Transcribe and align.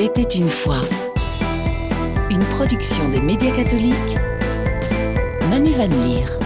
Il 0.00 0.04
était 0.04 0.22
une 0.22 0.48
fois. 0.48 0.80
Une 2.30 2.44
production 2.56 3.08
des 3.08 3.20
médias 3.20 3.50
catholiques. 3.50 4.16
Manu 5.50 5.72
Van 5.72 5.88
Leer. 5.88 6.38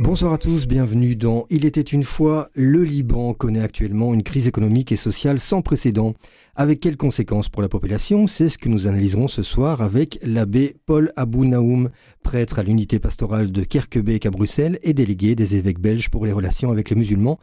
Bonsoir 0.00 0.32
à 0.32 0.38
tous, 0.38 0.66
bienvenue 0.66 1.14
dans 1.14 1.46
Il 1.50 1.64
était 1.64 1.80
une 1.80 2.02
fois. 2.02 2.50
Le 2.54 2.82
Liban 2.82 3.32
connaît 3.32 3.62
actuellement 3.62 4.12
une 4.12 4.24
crise 4.24 4.48
économique 4.48 4.90
et 4.90 4.96
sociale 4.96 5.38
sans 5.38 5.62
précédent. 5.62 6.14
Avec 6.56 6.80
quelles 6.80 6.96
conséquences 6.96 7.48
pour 7.48 7.62
la 7.62 7.68
population? 7.68 8.26
C'est 8.26 8.48
ce 8.48 8.58
que 8.58 8.68
nous 8.68 8.88
analyserons 8.88 9.28
ce 9.28 9.44
soir 9.44 9.80
avec 9.80 10.18
l'abbé 10.24 10.74
Paul 10.84 11.12
Abou 11.14 11.44
Naoum, 11.44 11.90
prêtre 12.24 12.58
à 12.58 12.64
l'unité 12.64 12.98
pastorale 12.98 13.52
de 13.52 13.62
Kerkebeek 13.62 14.26
à 14.26 14.30
Bruxelles 14.30 14.80
et 14.82 14.94
délégué 14.94 15.36
des 15.36 15.54
évêques 15.54 15.80
belges 15.80 16.10
pour 16.10 16.26
les 16.26 16.32
relations 16.32 16.72
avec 16.72 16.90
les 16.90 16.96
musulmans. 16.96 17.38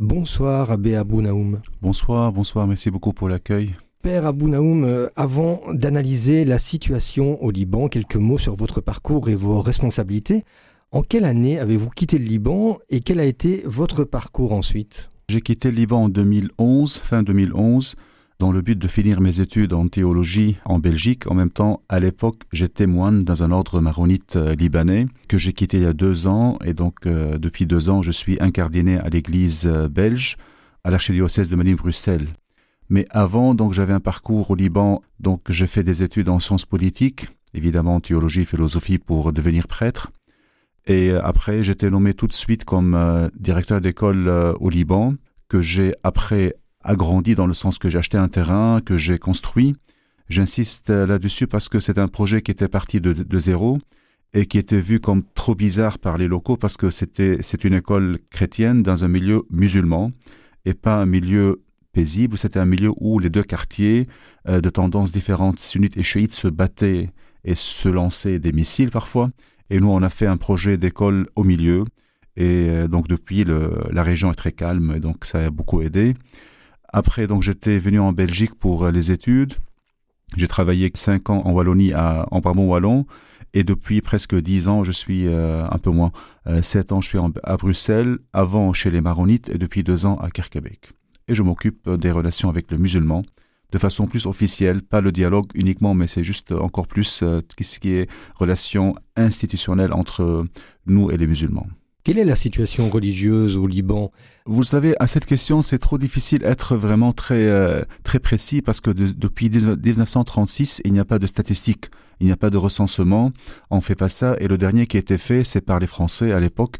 Bonsoir 0.00 0.70
Abbé 0.70 0.94
Abou 0.94 1.22
Naoum. 1.22 1.60
Bonsoir, 1.82 2.32
bonsoir, 2.32 2.68
merci 2.68 2.88
beaucoup 2.88 3.12
pour 3.12 3.28
l'accueil. 3.28 3.74
Père 4.00 4.26
Abou 4.26 4.48
Naoum, 4.48 4.84
euh, 4.84 5.08
avant 5.16 5.60
d'analyser 5.72 6.44
la 6.44 6.58
situation 6.58 7.42
au 7.42 7.50
Liban, 7.50 7.88
quelques 7.88 8.14
mots 8.14 8.38
sur 8.38 8.54
votre 8.54 8.80
parcours 8.80 9.28
et 9.28 9.34
vos 9.34 9.60
responsabilités. 9.60 10.44
En 10.92 11.02
quelle 11.02 11.24
année 11.24 11.58
avez-vous 11.58 11.90
quitté 11.90 12.16
le 12.18 12.24
Liban 12.24 12.78
et 12.90 13.00
quel 13.00 13.18
a 13.18 13.24
été 13.24 13.62
votre 13.66 14.04
parcours 14.04 14.52
ensuite? 14.52 15.10
J'ai 15.28 15.40
quitté 15.40 15.72
le 15.72 15.76
Liban 15.76 16.04
en 16.04 16.08
2011, 16.08 16.98
fin 16.98 17.24
2011, 17.24 17.96
dans 18.38 18.52
le 18.52 18.62
but 18.62 18.78
de 18.78 18.86
finir 18.86 19.20
mes 19.20 19.40
études 19.40 19.72
en 19.72 19.88
théologie 19.88 20.58
en 20.64 20.78
Belgique. 20.78 21.28
En 21.28 21.34
même 21.34 21.50
temps, 21.50 21.82
à 21.88 21.98
l'époque, 21.98 22.42
j'étais 22.52 22.86
moine 22.86 23.24
dans 23.24 23.42
un 23.42 23.50
ordre 23.50 23.80
maronite 23.80 24.36
euh, 24.36 24.54
libanais 24.54 25.06
que 25.26 25.38
j'ai 25.38 25.52
quitté 25.52 25.78
il 25.78 25.82
y 25.82 25.86
a 25.86 25.92
deux 25.92 26.28
ans. 26.28 26.56
Et 26.64 26.72
donc, 26.72 27.04
euh, 27.04 27.36
depuis 27.36 27.66
deux 27.66 27.90
ans, 27.90 28.00
je 28.02 28.12
suis 28.12 28.38
incardiné 28.40 28.96
à 28.98 29.08
l'église 29.08 29.66
belge, 29.90 30.36
à 30.84 30.90
l'archidiocèse 30.92 31.48
de 31.48 31.56
Malines-Bruxelles. 31.56 32.28
Mais 32.90 33.06
avant, 33.10 33.54
donc, 33.54 33.72
j'avais 33.72 33.92
un 33.92 34.00
parcours 34.00 34.50
au 34.50 34.54
Liban. 34.54 35.02
Donc, 35.20 35.50
j'ai 35.50 35.66
fait 35.66 35.82
des 35.82 36.02
études 36.02 36.28
en 36.28 36.40
sciences 36.40 36.64
politiques, 36.64 37.28
évidemment 37.54 37.96
en 37.96 38.00
théologie, 38.00 38.44
philosophie 38.44 38.98
pour 38.98 39.32
devenir 39.32 39.66
prêtre. 39.68 40.10
Et 40.86 41.12
après, 41.12 41.62
j'étais 41.62 41.90
nommé 41.90 42.14
tout 42.14 42.26
de 42.26 42.32
suite 42.32 42.64
comme 42.64 42.94
euh, 42.94 43.28
directeur 43.38 43.80
d'école 43.80 44.26
euh, 44.26 44.54
au 44.58 44.70
Liban, 44.70 45.14
que 45.48 45.60
j'ai 45.60 45.94
après 46.02 46.54
agrandi 46.82 47.34
dans 47.34 47.46
le 47.46 47.52
sens 47.52 47.78
que 47.78 47.90
j'ai 47.90 47.98
acheté 47.98 48.16
un 48.16 48.28
terrain, 48.28 48.80
que 48.80 48.96
j'ai 48.96 49.18
construit. 49.18 49.76
J'insiste 50.30 50.88
euh, 50.88 51.06
là-dessus 51.06 51.46
parce 51.46 51.68
que 51.68 51.78
c'est 51.78 51.98
un 51.98 52.08
projet 52.08 52.40
qui 52.40 52.50
était 52.50 52.68
parti 52.68 53.02
de, 53.02 53.12
de, 53.12 53.38
zéro 53.38 53.78
et 54.32 54.46
qui 54.46 54.56
était 54.56 54.80
vu 54.80 54.98
comme 54.98 55.22
trop 55.34 55.54
bizarre 55.54 55.98
par 55.98 56.16
les 56.16 56.26
locaux 56.26 56.56
parce 56.56 56.76
que 56.78 56.90
c'était 56.90 57.38
c'est 57.42 57.64
une 57.64 57.74
école 57.74 58.18
chrétienne 58.30 58.82
dans 58.82 59.04
un 59.04 59.08
milieu 59.08 59.42
musulman 59.50 60.12
et 60.64 60.74
pas 60.74 60.94
un 60.94 61.06
milieu 61.06 61.62
C'était 62.36 62.58
un 62.58 62.66
milieu 62.66 62.92
où 62.96 63.18
les 63.18 63.30
deux 63.30 63.42
quartiers 63.42 64.06
euh, 64.48 64.60
de 64.60 64.70
tendances 64.70 65.12
différentes, 65.12 65.58
sunnites 65.58 65.96
et 65.96 66.02
chiites, 66.02 66.32
se 66.32 66.48
battaient 66.48 67.10
et 67.44 67.54
se 67.54 67.88
lançaient 67.88 68.38
des 68.38 68.52
missiles 68.52 68.90
parfois. 68.90 69.30
Et 69.70 69.80
nous, 69.80 69.90
on 69.90 70.02
a 70.02 70.08
fait 70.08 70.26
un 70.26 70.36
projet 70.36 70.76
d'école 70.76 71.28
au 71.36 71.44
milieu. 71.44 71.84
Et 72.36 72.68
euh, 72.68 72.88
donc 72.88 73.08
depuis, 73.08 73.44
la 73.44 74.02
région 74.02 74.30
est 74.30 74.36
très 74.36 74.52
calme, 74.52 74.94
et 74.96 75.00
donc 75.00 75.24
ça 75.24 75.46
a 75.46 75.50
beaucoup 75.50 75.82
aidé. 75.82 76.14
Après, 76.90 77.26
donc 77.26 77.42
j'étais 77.42 77.78
venu 77.78 77.98
en 77.98 78.12
Belgique 78.12 78.54
pour 78.54 78.84
euh, 78.84 78.90
les 78.90 79.10
études. 79.10 79.54
J'ai 80.36 80.48
travaillé 80.48 80.90
cinq 80.94 81.30
ans 81.30 81.42
en 81.44 81.52
Wallonie, 81.52 81.92
à, 81.92 82.26
en 82.30 82.40
Brabant 82.40 82.64
wallon, 82.64 83.06
et 83.54 83.64
depuis 83.64 84.02
presque 84.02 84.36
dix 84.36 84.68
ans, 84.68 84.84
je 84.84 84.92
suis 84.92 85.26
un 85.26 85.78
peu 85.78 85.90
moins, 85.90 86.12
euh, 86.46 86.60
sept 86.60 86.92
ans, 86.92 87.00
je 87.00 87.08
suis 87.08 87.18
à 87.44 87.56
Bruxelles, 87.56 88.18
avant 88.34 88.74
chez 88.74 88.90
les 88.90 89.00
Maronites, 89.00 89.48
et 89.48 89.56
depuis 89.56 89.82
deux 89.82 90.04
ans 90.04 90.16
à 90.16 90.30
Kerkebeek. 90.30 90.92
Et 91.28 91.34
je 91.34 91.42
m'occupe 91.42 91.88
des 91.90 92.10
relations 92.10 92.48
avec 92.48 92.70
le 92.70 92.78
musulman, 92.78 93.22
de 93.70 93.78
façon 93.78 94.06
plus 94.06 94.26
officielle, 94.26 94.82
pas 94.82 95.00
le 95.00 95.12
dialogue 95.12 95.46
uniquement, 95.54 95.94
mais 95.94 96.06
c'est 96.06 96.24
juste 96.24 96.52
encore 96.52 96.86
plus 96.86 97.22
euh, 97.22 97.42
ce 97.60 97.78
qui 97.78 97.90
est 97.90 98.08
relation 98.34 98.94
institutionnelle 99.16 99.92
entre 99.92 100.46
nous 100.86 101.10
et 101.10 101.16
les 101.16 101.26
musulmans. 101.26 101.66
Quelle 102.08 102.18
est 102.18 102.24
la 102.24 102.36
situation 102.36 102.88
religieuse 102.88 103.58
au 103.58 103.66
Liban? 103.66 104.12
Vous 104.46 104.60
le 104.60 104.64
savez, 104.64 104.94
à 104.98 105.06
cette 105.06 105.26
question, 105.26 105.60
c'est 105.60 105.78
trop 105.78 105.98
difficile 105.98 106.38
d'être 106.38 106.74
vraiment 106.74 107.12
très, 107.12 107.46
euh, 107.46 107.82
très 108.02 108.18
précis 108.18 108.62
parce 108.62 108.80
que 108.80 108.90
de, 108.90 109.08
depuis 109.08 109.50
1936, 109.50 110.80
il 110.86 110.94
n'y 110.94 111.00
a 111.00 111.04
pas 111.04 111.18
de 111.18 111.26
statistiques, 111.26 111.90
il 112.20 112.26
n'y 112.26 112.32
a 112.32 112.36
pas 112.36 112.48
de 112.48 112.56
recensement, 112.56 113.30
on 113.70 113.82
fait 113.82 113.94
pas 113.94 114.08
ça. 114.08 114.36
Et 114.40 114.48
le 114.48 114.56
dernier 114.56 114.86
qui 114.86 114.96
a 114.96 115.00
été 115.00 115.18
fait, 115.18 115.44
c'est 115.44 115.60
par 115.60 115.80
les 115.80 115.86
Français 115.86 116.32
à 116.32 116.40
l'époque 116.40 116.76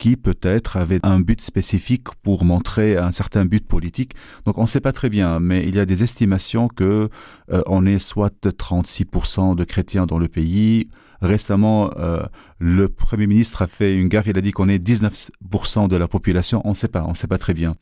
qui 0.00 0.16
peut-être 0.16 0.78
avait 0.78 0.98
un 1.02 1.20
but 1.20 1.40
spécifique 1.42 2.08
pour 2.22 2.44
montrer 2.44 2.96
un 2.96 3.12
certain 3.12 3.44
but 3.44 3.64
politique. 3.68 4.14
Donc 4.46 4.56
on 4.56 4.62
ne 4.62 4.66
sait 4.66 4.80
pas 4.80 4.92
très 4.92 5.10
bien, 5.10 5.38
mais 5.38 5.62
il 5.68 5.76
y 5.76 5.78
a 5.78 5.84
des 5.84 6.02
estimations 6.02 6.68
que 6.68 7.10
euh, 7.52 7.62
on 7.66 7.84
est 7.84 7.98
soit 7.98 8.46
36% 8.46 9.54
de 9.54 9.64
chrétiens 9.64 10.06
dans 10.06 10.18
le 10.18 10.26
pays. 10.26 10.88
Récemment, 11.20 11.90
euh, 11.98 12.22
le 12.58 12.88
Premier 12.88 13.26
ministre 13.26 13.60
a 13.60 13.66
fait 13.66 13.94
une 13.94 14.08
gaffe, 14.08 14.26
il 14.26 14.38
a 14.38 14.40
dit 14.40 14.52
qu'on 14.52 14.70
est 14.70 14.82
19% 14.82 15.86
de 15.86 15.96
la 15.96 16.08
population. 16.08 16.62
On 16.64 16.70
ne 16.70 16.74
sait 16.74 16.88
pas, 16.88 17.04
on 17.04 17.10
ne 17.10 17.14
sait 17.14 17.28
pas 17.28 17.38
très 17.38 17.52
bien. 17.52 17.74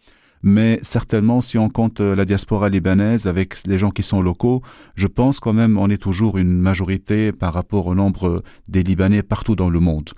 Mais 0.42 0.80
certainement, 0.82 1.40
si 1.40 1.56
on 1.56 1.68
compte 1.68 2.00
la 2.00 2.24
diaspora 2.24 2.68
libanaise 2.68 3.28
avec 3.28 3.64
les 3.64 3.78
gens 3.78 3.90
qui 3.90 4.02
sont 4.02 4.22
locaux, 4.22 4.62
je 4.96 5.06
pense 5.06 5.38
quand 5.38 5.52
même 5.52 5.78
on 5.78 5.88
est 5.88 6.02
toujours 6.02 6.36
une 6.36 6.58
majorité 6.58 7.30
par 7.30 7.54
rapport 7.54 7.86
au 7.86 7.94
nombre 7.94 8.42
des 8.66 8.82
Libanais 8.82 9.22
partout 9.22 9.54
dans 9.54 9.70
le 9.70 9.78
monde. 9.78 10.10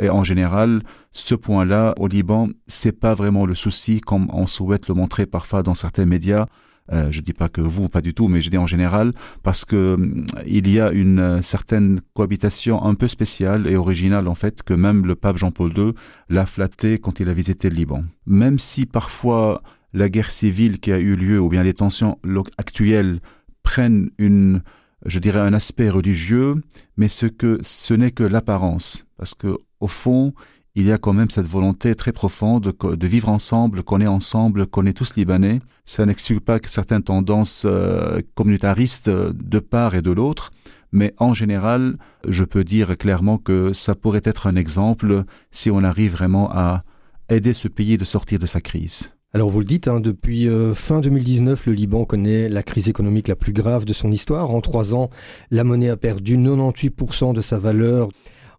Et 0.00 0.10
en 0.10 0.24
général, 0.24 0.82
ce 1.10 1.34
point-là, 1.34 1.94
au 1.98 2.06
Liban, 2.06 2.48
c'est 2.66 2.98
pas 2.98 3.14
vraiment 3.14 3.46
le 3.46 3.54
souci 3.54 4.00
comme 4.00 4.28
on 4.32 4.46
souhaite 4.46 4.88
le 4.88 4.94
montrer 4.94 5.26
parfois 5.26 5.62
dans 5.62 5.74
certains 5.74 6.06
médias. 6.06 6.46
Euh, 6.92 7.08
je 7.10 7.20
dis 7.20 7.32
pas 7.32 7.48
que 7.48 7.60
vous, 7.60 7.88
pas 7.88 8.00
du 8.00 8.12
tout, 8.12 8.28
mais 8.28 8.42
je 8.42 8.50
dis 8.50 8.58
en 8.58 8.66
général, 8.66 9.12
parce 9.42 9.64
que 9.64 9.94
hum, 9.94 10.26
il 10.46 10.68
y 10.68 10.80
a 10.80 10.90
une 10.90 11.20
euh, 11.20 11.42
certaine 11.42 12.00
cohabitation 12.14 12.84
un 12.84 12.94
peu 12.94 13.06
spéciale 13.06 13.68
et 13.68 13.76
originale 13.76 14.26
en 14.26 14.34
fait 14.34 14.62
que 14.62 14.74
même 14.74 15.06
le 15.06 15.14
pape 15.14 15.36
Jean-Paul 15.36 15.72
II 15.76 15.92
l'a 16.28 16.44
flatté 16.44 16.98
quand 16.98 17.20
il 17.20 17.28
a 17.28 17.32
visité 17.32 17.70
le 17.70 17.76
Liban. 17.76 18.04
Même 18.26 18.58
si 18.58 18.84
parfois 18.84 19.62
la 19.92 20.08
guerre 20.08 20.32
civile 20.32 20.80
qui 20.80 20.90
a 20.90 20.98
eu 20.98 21.14
lieu 21.14 21.38
ou 21.38 21.48
bien 21.48 21.62
les 21.62 21.74
tensions 21.74 22.18
actuelles 22.58 23.20
prennent 23.62 24.10
une 24.18 24.62
je 25.06 25.18
dirais 25.18 25.40
un 25.40 25.52
aspect 25.52 25.90
religieux, 25.90 26.56
mais 26.96 27.08
ce 27.08 27.26
que 27.26 27.58
ce 27.62 27.94
n'est 27.94 28.10
que 28.10 28.24
l'apparence, 28.24 29.06
parce 29.16 29.34
que 29.34 29.56
au 29.80 29.88
fond, 29.88 30.32
il 30.74 30.86
y 30.86 30.92
a 30.92 30.98
quand 30.98 31.12
même 31.12 31.30
cette 31.30 31.46
volonté 31.46 31.94
très 31.94 32.12
profonde 32.12 32.72
de, 32.80 33.06
vivre 33.06 33.28
ensemble, 33.28 33.82
qu'on 33.82 34.00
est 34.00 34.06
ensemble, 34.06 34.66
qu'on 34.66 34.86
est 34.86 34.94
tous 34.94 35.16
libanais. 35.16 35.60
Ça 35.84 36.06
n'exclut 36.06 36.40
pas 36.40 36.60
que 36.60 36.70
certaines 36.70 37.02
tendances 37.02 37.64
euh, 37.66 38.22
communautaristes 38.34 39.10
de 39.10 39.58
part 39.58 39.94
et 39.94 40.02
de 40.02 40.10
l'autre, 40.10 40.50
mais 40.92 41.14
en 41.18 41.34
général, 41.34 41.98
je 42.26 42.44
peux 42.44 42.64
dire 42.64 42.96
clairement 42.96 43.36
que 43.38 43.72
ça 43.72 43.94
pourrait 43.94 44.22
être 44.24 44.46
un 44.46 44.56
exemple 44.56 45.24
si 45.50 45.70
on 45.70 45.84
arrive 45.84 46.12
vraiment 46.12 46.50
à 46.50 46.84
aider 47.28 47.52
ce 47.52 47.68
pays 47.68 47.98
de 47.98 48.04
sortir 48.04 48.38
de 48.38 48.46
sa 48.46 48.60
crise. 48.60 49.11
Alors 49.34 49.48
vous 49.48 49.60
le 49.60 49.64
dites, 49.64 49.88
hein, 49.88 49.98
depuis 49.98 50.46
euh, 50.46 50.74
fin 50.74 51.00
2019, 51.00 51.64
le 51.64 51.72
Liban 51.72 52.04
connaît 52.04 52.50
la 52.50 52.62
crise 52.62 52.90
économique 52.90 53.28
la 53.28 53.36
plus 53.36 53.54
grave 53.54 53.86
de 53.86 53.94
son 53.94 54.12
histoire. 54.12 54.50
En 54.50 54.60
trois 54.60 54.94
ans, 54.94 55.08
la 55.50 55.64
monnaie 55.64 55.88
a 55.88 55.96
perdu 55.96 56.36
98% 56.36 57.32
de 57.32 57.40
sa 57.40 57.58
valeur. 57.58 58.10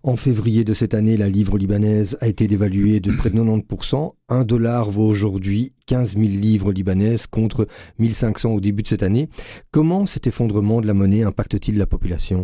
En 0.01 0.15
février 0.15 0.63
de 0.63 0.73
cette 0.73 0.95
année, 0.95 1.15
la 1.15 1.29
livre 1.29 1.59
libanaise 1.59 2.17
a 2.21 2.27
été 2.27 2.47
dévaluée 2.47 2.99
de 2.99 3.11
près 3.11 3.29
de 3.29 3.39
90%. 3.39 4.15
Un 4.29 4.43
dollar 4.43 4.89
vaut 4.89 5.07
aujourd'hui 5.07 5.73
15 5.85 6.13
000 6.13 6.23
livres 6.23 6.73
libanaises 6.73 7.27
contre 7.27 7.67
1500 7.99 8.49
au 8.49 8.59
début 8.59 8.81
de 8.81 8.87
cette 8.87 9.03
année. 9.03 9.29
Comment 9.71 10.07
cet 10.07 10.25
effondrement 10.25 10.81
de 10.81 10.87
la 10.87 10.95
monnaie 10.95 11.21
impacte-t-il 11.21 11.77
la 11.77 11.85
population? 11.85 12.41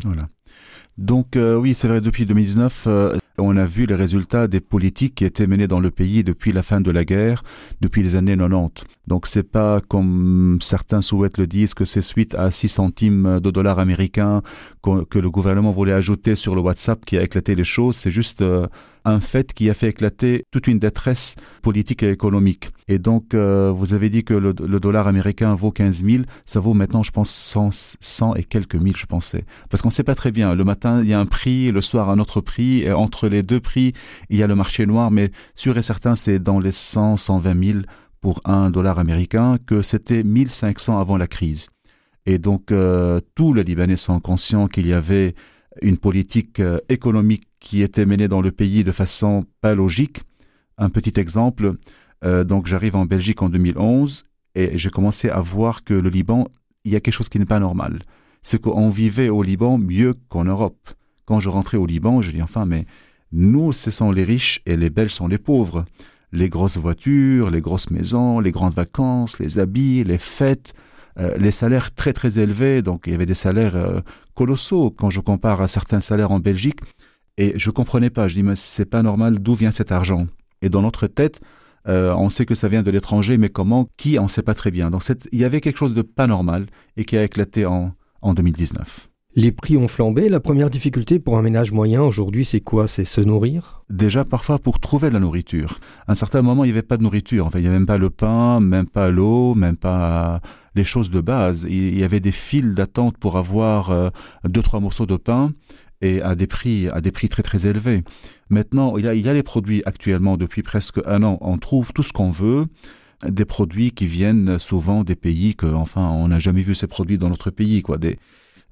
Donc 0.99 1.37
euh, 1.37 1.55
oui, 1.55 1.73
c'est 1.75 1.87
vrai, 1.87 2.01
depuis 2.01 2.25
2019, 2.25 2.83
euh, 2.87 3.17
on 3.37 3.55
a 3.55 3.65
vu 3.65 3.85
les 3.85 3.95
résultats 3.95 4.49
des 4.49 4.59
politiques 4.59 5.15
qui 5.15 5.23
étaient 5.23 5.47
menées 5.47 5.65
dans 5.65 5.79
le 5.79 5.91
pays 5.91 6.25
depuis 6.25 6.51
la 6.51 6.61
fin 6.61 6.81
de 6.81 6.91
la 6.91 7.05
guerre, 7.05 7.43
depuis 7.79 8.03
les 8.03 8.17
années 8.17 8.35
90. 8.35 8.83
Donc 9.07 9.25
c'est 9.25 9.49
pas 9.49 9.79
comme 9.79 10.57
certains 10.61 11.01
souhaitent 11.01 11.37
le 11.37 11.47
dire 11.47 11.73
que 11.73 11.85
c'est 11.85 12.01
suite 12.01 12.35
à 12.35 12.51
6 12.51 12.67
centimes 12.67 13.39
de 13.39 13.49
dollars 13.49 13.79
américains 13.79 14.41
que 14.83 15.19
le 15.19 15.29
gouvernement 15.31 15.71
voulait 15.71 15.93
ajouter 15.93 16.35
sur 16.35 16.53
le 16.53 16.59
WhatsApp 16.59 17.05
qui 17.05 17.17
a 17.17 17.23
éclaté 17.23 17.55
les 17.55 17.63
choses. 17.63 17.95
C'est 17.95 18.11
juste 18.11 18.41
euh, 18.41 18.67
un 19.05 19.19
fait 19.19 19.53
qui 19.53 19.69
a 19.69 19.73
fait 19.73 19.89
éclater 19.89 20.43
toute 20.51 20.67
une 20.67 20.79
détresse 20.79 21.35
politique 21.61 22.03
et 22.03 22.11
économique. 22.11 22.69
Et 22.87 22.99
donc, 22.99 23.33
euh, 23.33 23.71
vous 23.75 23.93
avez 23.93 24.09
dit 24.09 24.23
que 24.23 24.33
le, 24.33 24.53
dollar 24.53 25.07
américain 25.07 25.53
vaut 25.55 25.71
15 25.71 26.03
000, 26.03 26.23
ça 26.45 26.59
vaut 26.59 26.73
maintenant, 26.73 27.03
je 27.03 27.11
pense, 27.11 27.29
100, 27.29 27.95
100 27.99 28.35
et 28.35 28.43
quelques 28.43 28.75
mille, 28.75 28.97
je 28.97 29.05
pensais. 29.05 29.45
Parce 29.69 29.81
qu'on 29.81 29.89
ne 29.89 29.93
sait 29.93 30.03
pas 30.03 30.15
très 30.15 30.31
bien. 30.31 30.55
Le 30.55 30.63
matin, 30.63 31.01
il 31.01 31.09
y 31.09 31.13
a 31.13 31.19
un 31.19 31.25
prix, 31.25 31.71
le 31.71 31.81
soir, 31.81 32.09
un 32.09 32.19
autre 32.19 32.41
prix, 32.41 32.83
et 32.83 32.91
entre 32.91 33.27
les 33.27 33.43
deux 33.43 33.59
prix, 33.59 33.93
il 34.29 34.37
y 34.37 34.43
a 34.43 34.47
le 34.47 34.55
marché 34.55 34.85
noir, 34.85 35.11
mais 35.11 35.31
sûr 35.55 35.77
et 35.77 35.81
certain, 35.81 36.15
c'est 36.15 36.39
dans 36.39 36.59
les 36.59 36.71
100, 36.71 37.17
120 37.17 37.65
000 37.65 37.79
pour 38.21 38.41
un 38.45 38.69
dollar 38.69 38.99
américain 38.99 39.57
que 39.65 39.81
c'était 39.81 40.23
1500 40.23 40.99
avant 40.99 41.17
la 41.17 41.27
crise. 41.27 41.69
Et 42.25 42.37
donc, 42.37 42.71
euh, 42.71 43.21
tous 43.35 43.53
les 43.53 43.63
Libanais 43.63 43.95
sont 43.95 44.19
conscients 44.19 44.67
qu'il 44.67 44.87
y 44.87 44.93
avait 44.93 45.35
une 45.81 45.97
politique 45.97 46.59
euh, 46.59 46.79
économique 46.89 47.48
qui 47.59 47.81
était 47.81 48.05
menée 48.05 48.27
dans 48.27 48.41
le 48.41 48.51
pays 48.51 48.83
de 48.83 48.91
façon 48.91 49.45
pas 49.61 49.75
logique. 49.75 50.21
Un 50.77 50.89
petit 50.89 51.19
exemple, 51.19 51.75
euh, 52.23 52.43
donc 52.43 52.67
j'arrive 52.67 52.95
en 52.95 53.05
Belgique 53.05 53.41
en 53.41 53.49
2011 53.49 54.23
et 54.55 54.77
j'ai 54.77 54.89
commencé 54.89 55.29
à 55.29 55.39
voir 55.39 55.83
que 55.83 55.93
le 55.93 56.09
Liban 56.09 56.47
il 56.85 56.91
y 56.91 56.95
a 56.95 56.99
quelque 56.99 57.13
chose 57.13 57.29
qui 57.29 57.39
n'est 57.39 57.45
pas 57.45 57.59
normal. 57.59 57.99
C'est 58.41 58.61
qu'on 58.61 58.89
vivait 58.89 59.29
au 59.29 59.43
Liban 59.43 59.77
mieux 59.77 60.15
qu'en 60.29 60.45
Europe. 60.45 60.89
Quand 61.25 61.39
je 61.39 61.49
rentrais 61.49 61.77
au 61.77 61.85
Liban, 61.85 62.21
je 62.21 62.31
dis 62.31 62.41
enfin, 62.41 62.65
mais 62.65 62.85
nous, 63.31 63.73
ce 63.73 63.91
sont 63.91 64.11
les 64.11 64.23
riches 64.23 64.61
et 64.65 64.77
les 64.77 64.89
belles 64.89 65.11
sont 65.11 65.27
les 65.27 65.37
pauvres. 65.37 65.85
Les 66.31 66.49
grosses 66.49 66.77
voitures, 66.77 67.49
les 67.49 67.61
grosses 67.61 67.89
maisons, 67.91 68.39
les 68.39 68.51
grandes 68.51 68.73
vacances, 68.73 69.39
les 69.39 69.59
habits, 69.59 70.03
les 70.03 70.17
fêtes, 70.17 70.73
euh, 71.19 71.35
les 71.37 71.51
salaires 71.51 71.93
très 71.93 72.13
très 72.13 72.39
élevés. 72.39 72.81
Donc 72.81 73.03
il 73.05 73.11
y 73.11 73.15
avait 73.15 73.25
des 73.25 73.33
salaires 73.33 73.75
euh, 73.75 74.01
colossaux 74.35 74.91
quand 74.91 75.09
je 75.09 75.19
compare 75.19 75.61
à 75.61 75.67
certains 75.67 75.99
salaires 75.99 76.31
en 76.31 76.39
Belgique. 76.39 76.79
Et 77.39 77.53
je 77.55 77.71
comprenais 77.71 78.09
pas. 78.09 78.27
Je 78.27 78.35
dis 78.35 78.43
mais 78.43 78.55
c'est 78.55 78.85
pas 78.85 79.01
normal. 79.01 79.39
D'où 79.39 79.55
vient 79.55 79.71
cet 79.71 79.91
argent? 79.91 80.27
Et 80.61 80.69
dans 80.69 80.81
notre 80.81 81.07
tête, 81.07 81.39
euh, 81.87 82.13
on 82.13 82.29
sait 82.29 82.45
que 82.45 82.53
ça 82.53 82.67
vient 82.67 82.83
de 82.83 82.91
l'étranger, 82.91 83.37
mais 83.37 83.49
comment? 83.49 83.87
Qui? 83.95 84.19
On 84.19 84.23
ne 84.23 84.27
sait 84.27 84.43
pas 84.43 84.53
très 84.53 84.71
bien. 84.71 84.91
Donc 84.91 85.03
il 85.31 85.39
y 85.39 85.45
avait 85.45 85.61
quelque 85.61 85.77
chose 85.77 85.93
de 85.93 86.01
pas 86.01 86.27
normal 86.27 86.65
et 86.97 87.05
qui 87.05 87.17
a 87.17 87.23
éclaté 87.23 87.65
en, 87.65 87.93
en 88.21 88.33
2019. 88.33 89.09
Les 89.35 89.53
prix 89.53 89.77
ont 89.77 89.87
flambé. 89.87 90.27
La 90.27 90.41
première 90.41 90.69
difficulté 90.69 91.17
pour 91.17 91.37
un 91.37 91.41
ménage 91.41 91.71
moyen 91.71 92.01
aujourd'hui, 92.01 92.43
c'est 92.43 92.59
quoi? 92.59 92.89
C'est 92.89 93.05
se 93.05 93.21
nourrir? 93.21 93.83
Déjà, 93.89 94.25
parfois, 94.25 94.59
pour 94.59 94.79
trouver 94.79 95.07
de 95.07 95.13
la 95.13 95.19
nourriture. 95.19 95.79
À 96.07 96.11
un 96.11 96.15
certain 96.15 96.41
moment, 96.41 96.65
il 96.65 96.67
n'y 96.67 96.73
avait 96.73 96.81
pas 96.81 96.97
de 96.97 97.03
nourriture. 97.03 97.45
Enfin, 97.45 97.59
il 97.59 97.61
n'y 97.61 97.67
avait 97.67 97.77
même 97.77 97.85
pas 97.85 97.99
le 97.99 98.09
pain, 98.09 98.59
même 98.59 98.87
pas 98.87 99.09
l'eau, 99.09 99.55
même 99.55 99.77
pas 99.77 100.41
les 100.75 100.83
choses 100.83 101.09
de 101.11 101.21
base. 101.21 101.65
Il 101.69 101.97
y 101.97 102.03
avait 102.03 102.19
des 102.19 102.31
files 102.31 102.73
d'attente 102.73 103.17
pour 103.17 103.37
avoir 103.37 103.91
euh, 103.91 104.09
deux, 104.45 104.63
trois 104.63 104.79
morceaux 104.79 105.05
de 105.05 105.15
pain 105.15 105.53
et 106.01 106.21
à 106.21 106.35
des 106.35 106.47
prix, 106.47 106.89
à 106.89 107.01
des 107.01 107.11
prix 107.11 107.29
très, 107.29 107.43
très 107.43 107.67
élevés. 107.67 108.03
Maintenant, 108.49 108.97
il 108.97 109.05
y 109.05 109.07
a, 109.07 109.13
il 109.13 109.25
y 109.25 109.29
a 109.29 109.33
les 109.33 109.43
produits 109.43 109.81
actuellement, 109.85 110.37
depuis 110.37 110.63
presque 110.63 110.99
un 111.05 111.23
an, 111.23 111.37
on 111.41 111.57
trouve 111.57 111.91
tout 111.93 112.03
ce 112.03 112.13
qu'on 112.13 112.31
veut 112.31 112.65
des 113.27 113.45
produits 113.45 113.91
qui 113.91 114.05
viennent 114.05 114.59
souvent 114.59 115.03
des 115.03 115.15
pays 115.15 115.55
que, 115.55 115.65
enfin, 115.65 116.09
on 116.09 116.29
n'a 116.29 116.39
jamais 116.39 116.61
vu 116.61 116.73
ces 116.73 116.87
produits 116.87 117.17
dans 117.17 117.27
notre 117.27 117.51
pays, 117.51 117.81
quoi. 117.81 117.97
Des, 117.97 118.17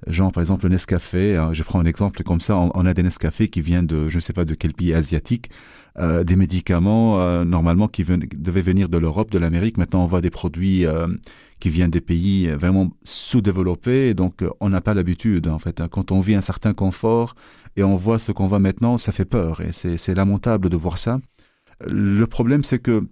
Genre, 0.06 0.31
par 0.31 0.41
exemple, 0.41 0.65
le 0.65 0.69
Nescafé, 0.69 1.38
hein, 1.38 1.53
je 1.53 1.63
prends 1.63 1.79
un 1.79 1.85
exemple 1.85 2.21
comme 2.21 2.39
ça, 2.39 2.56
on, 2.56 2.85
a 2.85 2.94
des 2.94 3.01
Nescafés 3.01 3.47
qui 3.47 3.62
viennent 3.62 3.88
de, 3.88 4.09
je 4.09 4.15
ne 4.15 4.19
sais 4.19 4.33
pas 4.33 4.45
de 4.45 4.53
quel 4.53 4.73
pays 4.73 4.94
asiatique, 4.94 5.50
euh, 5.99 6.23
des 6.23 6.35
médicaments 6.35 7.19
euh, 7.21 7.44
normalement 7.44 7.88
qui 7.88 8.03
devaient 8.03 8.61
venir 8.61 8.88
de 8.88 8.97
l'Europe, 8.97 9.31
de 9.31 9.39
l'Amérique. 9.39 9.77
Maintenant, 9.77 10.03
on 10.03 10.07
voit 10.07 10.21
des 10.21 10.29
produits 10.29 10.85
euh, 10.85 11.07
qui 11.59 11.69
viennent 11.69 11.89
des 11.89 12.01
pays 12.01 12.47
vraiment 12.49 12.91
sous-développés, 13.03 14.13
donc 14.13 14.44
on 14.59 14.69
n'a 14.69 14.81
pas 14.81 14.94
l'habitude, 14.94 15.47
en 15.47 15.57
fait. 15.57 15.81
Hein. 15.81 15.88
Quand 15.89 16.11
on 16.11 16.19
vit 16.19 16.35
un 16.35 16.41
certain 16.41 16.73
confort 16.73 17.35
et 17.75 17.83
on 17.83 17.95
voit 17.95 18.19
ce 18.19 18.31
qu'on 18.31 18.45
voit 18.45 18.59
maintenant, 18.59 18.97
ça 18.97 19.11
fait 19.11 19.25
peur 19.25 19.61
et 19.61 19.71
c'est 19.71 20.13
lamentable 20.13 20.69
de 20.69 20.77
voir 20.77 20.99
ça. 20.99 21.19
Le 21.88 22.25
problème, 22.25 22.63
c'est 22.63 22.79
que 22.79 23.07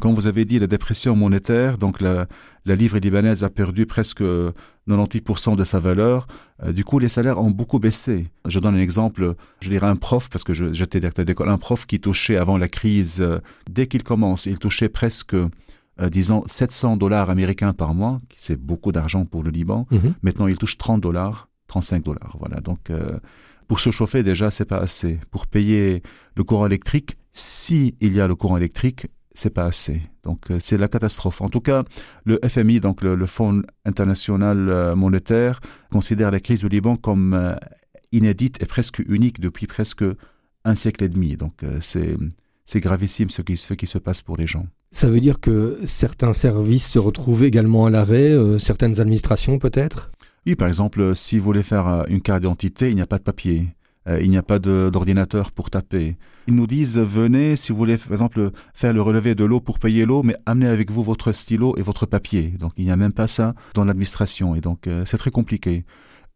comme 0.00 0.14
vous 0.14 0.26
avez 0.26 0.44
dit, 0.44 0.58
la 0.58 0.66
dépression 0.66 1.16
monétaire, 1.16 1.78
donc 1.78 2.00
la, 2.00 2.26
livre 2.64 2.98
libanaise 2.98 3.44
a 3.44 3.48
perdu 3.48 3.86
presque 3.86 4.22
98% 4.88 5.56
de 5.56 5.64
sa 5.64 5.78
valeur. 5.78 6.26
Euh, 6.62 6.72
du 6.72 6.84
coup, 6.84 6.98
les 6.98 7.08
salaires 7.08 7.40
ont 7.40 7.50
beaucoup 7.50 7.78
baissé. 7.78 8.26
Je 8.46 8.58
donne 8.58 8.74
un 8.74 8.80
exemple, 8.80 9.34
je 9.60 9.70
dirais 9.70 9.86
un 9.86 9.96
prof, 9.96 10.28
parce 10.28 10.44
que 10.44 10.52
j'étais 10.52 11.00
directeur 11.00 11.24
d'école, 11.24 11.48
un 11.48 11.58
prof 11.58 11.86
qui 11.86 12.00
touchait 12.00 12.36
avant 12.36 12.58
la 12.58 12.68
crise, 12.68 13.20
euh, 13.20 13.38
dès 13.70 13.86
qu'il 13.86 14.02
commence, 14.02 14.46
il 14.46 14.58
touchait 14.58 14.88
presque, 14.88 15.34
euh, 15.34 15.48
disons, 16.10 16.42
700 16.46 16.96
dollars 16.96 17.30
américains 17.30 17.72
par 17.72 17.94
mois, 17.94 18.20
c'est 18.36 18.60
beaucoup 18.60 18.92
d'argent 18.92 19.24
pour 19.24 19.42
le 19.42 19.50
Liban. 19.50 19.86
Mhm. 19.90 20.14
Maintenant, 20.22 20.46
il 20.46 20.58
touche 20.58 20.76
30 20.76 21.00
dollars, 21.00 21.48
35 21.68 22.04
dollars. 22.04 22.36
Voilà, 22.38 22.60
donc 22.60 22.90
pour 23.66 23.80
se 23.80 23.90
chauffer 23.90 24.22
déjà, 24.22 24.50
c'est 24.50 24.64
pas 24.64 24.78
assez. 24.78 25.18
Pour 25.30 25.46
payer 25.46 26.02
le 26.36 26.44
courant 26.44 26.66
électrique, 26.66 27.16
s'il 27.32 27.94
y 28.00 28.20
a 28.20 28.28
le 28.28 28.34
courant 28.34 28.56
électrique, 28.56 29.08
c'est 29.36 29.50
pas 29.50 29.66
assez. 29.66 30.02
Donc 30.22 30.50
euh, 30.50 30.58
c'est 30.60 30.78
la 30.78 30.88
catastrophe. 30.88 31.40
En 31.40 31.48
tout 31.48 31.60
cas, 31.60 31.84
le 32.24 32.40
FMI, 32.46 32.80
donc 32.80 33.02
le, 33.02 33.26
Fonds 33.26 33.62
international 33.84 34.68
euh, 34.68 34.96
monétaire, 34.96 35.60
considère 35.90 36.30
la 36.30 36.40
crise 36.40 36.60
du 36.60 36.68
Liban 36.68 36.96
comme 36.96 37.34
euh, 37.34 37.54
inédite 38.12 38.62
et 38.62 38.66
presque 38.66 38.98
unique 39.06 39.40
depuis 39.40 39.66
presque 39.66 40.04
un 40.64 40.74
siècle 40.74 41.04
et 41.04 41.08
demi. 41.08 41.36
Donc 41.36 41.64
c'est 41.80 42.16
c'est 42.64 42.80
gravissime 42.80 43.30
ce 43.30 43.42
qui, 43.42 43.56
ce 43.56 43.74
qui 43.74 43.86
se 43.86 43.98
passe 43.98 44.22
pour 44.22 44.36
les 44.36 44.48
gens. 44.48 44.66
Ça 44.90 45.08
veut 45.08 45.20
dire 45.20 45.38
que 45.38 45.78
certains 45.84 46.32
services 46.32 46.88
se 46.88 46.98
retrouvent 46.98 47.44
également 47.44 47.86
à 47.86 47.90
l'arrêt, 47.90 48.34
certaines 48.58 49.00
administrations 49.00 49.60
peut-être? 49.60 50.10
Oui, 50.46 50.56
par 50.56 50.66
exemple, 50.66 51.14
si 51.14 51.38
vous 51.38 51.44
voulez 51.44 51.62
faire 51.62 52.06
une 52.08 52.20
carte 52.20 52.40
d'identité, 52.40 52.88
il 52.88 52.96
n'y 52.96 53.02
a 53.02 53.06
pas 53.06 53.18
de 53.18 53.22
papier. 53.22 53.68
Euh, 54.08 54.20
il 54.20 54.30
n'y 54.30 54.36
a 54.36 54.42
pas 54.42 54.58
d'ordinateur 54.58 55.52
pour 55.52 55.70
taper. 55.70 56.16
Ils 56.46 56.54
nous 56.54 56.66
disent 56.66 56.98
venez 56.98 57.56
si 57.56 57.72
vous 57.72 57.78
voulez 57.78 57.96
par 57.96 58.12
exemple 58.12 58.50
faire 58.72 58.92
le 58.92 59.02
relevé 59.02 59.34
de 59.34 59.44
l'eau 59.44 59.60
pour 59.60 59.78
payer 59.78 60.04
l'eau, 60.04 60.22
mais 60.22 60.36
amenez 60.46 60.68
avec 60.68 60.90
vous 60.90 61.02
votre 61.02 61.32
stylo 61.32 61.76
et 61.76 61.82
votre 61.82 62.06
papier. 62.06 62.54
Donc 62.58 62.72
il 62.76 62.84
n'y 62.84 62.90
a 62.90 62.96
même 62.96 63.12
pas 63.12 63.26
ça 63.26 63.54
dans 63.74 63.84
l'administration 63.84 64.54
et 64.54 64.60
donc 64.60 64.86
euh, 64.86 65.04
c'est 65.04 65.18
très 65.18 65.30
compliqué. 65.30 65.84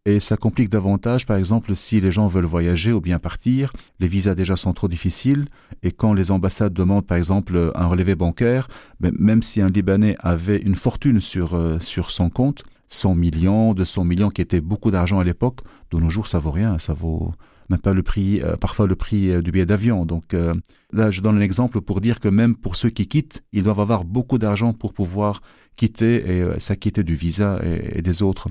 Et 0.06 0.18
ça 0.18 0.38
complique 0.38 0.70
davantage, 0.70 1.26
par 1.26 1.36
exemple, 1.36 1.76
si 1.76 2.00
les 2.00 2.10
gens 2.10 2.26
veulent 2.26 2.46
voyager 2.46 2.90
ou 2.90 3.02
bien 3.02 3.18
partir, 3.18 3.70
les 3.98 4.08
visas 4.08 4.34
déjà 4.34 4.56
sont 4.56 4.72
trop 4.72 4.88
difficiles, 4.88 5.44
et 5.82 5.92
quand 5.92 6.14
les 6.14 6.30
ambassades 6.30 6.72
demandent, 6.72 7.06
par 7.06 7.18
exemple, 7.18 7.70
un 7.74 7.86
relevé 7.86 8.14
bancaire, 8.14 8.68
ben, 8.98 9.12
même 9.18 9.42
si 9.42 9.60
un 9.60 9.68
Libanais 9.68 10.16
avait 10.20 10.56
une 10.56 10.74
fortune 10.74 11.20
sur, 11.20 11.54
euh, 11.54 11.78
sur 11.80 12.10
son 12.10 12.30
compte, 12.30 12.64
100 12.88 13.14
millions, 13.14 13.74
200 13.74 14.04
millions, 14.04 14.30
qui 14.30 14.40
était 14.40 14.62
beaucoup 14.62 14.90
d'argent 14.90 15.18
à 15.18 15.24
l'époque, 15.24 15.60
de 15.90 15.98
nos 15.98 16.08
jours, 16.08 16.28
ça 16.28 16.38
vaut 16.38 16.50
rien, 16.50 16.78
ça 16.78 16.94
vaut 16.94 17.34
même 17.70 17.80
pas 17.80 17.94
le 17.94 18.02
prix, 18.02 18.40
euh, 18.42 18.56
parfois 18.56 18.86
le 18.86 18.96
prix 18.96 19.30
euh, 19.30 19.42
du 19.42 19.52
billet 19.52 19.64
d'avion. 19.64 20.04
Donc 20.04 20.34
euh, 20.34 20.52
là, 20.92 21.10
je 21.10 21.20
donne 21.20 21.38
un 21.38 21.40
exemple 21.40 21.80
pour 21.80 22.00
dire 22.00 22.18
que 22.18 22.28
même 22.28 22.56
pour 22.56 22.76
ceux 22.76 22.90
qui 22.90 23.06
quittent, 23.06 23.42
ils 23.52 23.62
doivent 23.62 23.80
avoir 23.80 24.04
beaucoup 24.04 24.38
d'argent 24.38 24.72
pour 24.72 24.92
pouvoir 24.92 25.40
quitter 25.76 26.38
et 26.38 26.44
s'acquitter 26.58 27.04
du 27.04 27.14
visa 27.14 27.58
et, 27.64 28.02
des 28.02 28.22
autres. 28.22 28.48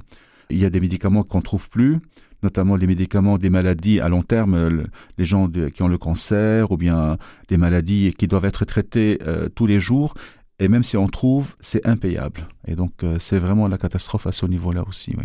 Il 0.49 0.57
y 0.57 0.65
a 0.65 0.71
des 0.71 0.79
médicaments 0.79 1.21
qu'on 1.21 1.41
trouve 1.41 1.69
plus, 1.69 1.99
notamment 2.41 2.75
les 2.75 2.87
médicaments 2.87 3.37
des 3.37 3.51
maladies 3.51 3.99
à 3.99 4.09
long 4.09 4.23
terme, 4.23 4.87
les 5.19 5.25
gens 5.25 5.47
qui 5.47 5.83
ont 5.83 5.87
le 5.87 5.99
cancer 5.99 6.71
ou 6.71 6.77
bien 6.77 7.17
des 7.49 7.57
maladies 7.57 8.15
qui 8.17 8.27
doivent 8.27 8.45
être 8.45 8.65
traitées 8.65 9.19
tous 9.53 9.67
les 9.67 9.79
jours. 9.79 10.15
Et 10.57 10.69
même 10.69 10.81
si 10.81 10.97
on 10.97 11.07
trouve, 11.07 11.55
c'est 11.59 11.85
impayable. 11.85 12.47
Et 12.67 12.75
donc, 12.75 12.93
c'est 13.19 13.37
vraiment 13.37 13.67
la 13.67 13.77
catastrophe 13.77 14.25
à 14.25 14.31
ce 14.31 14.47
niveau-là 14.47 14.83
aussi. 14.87 15.15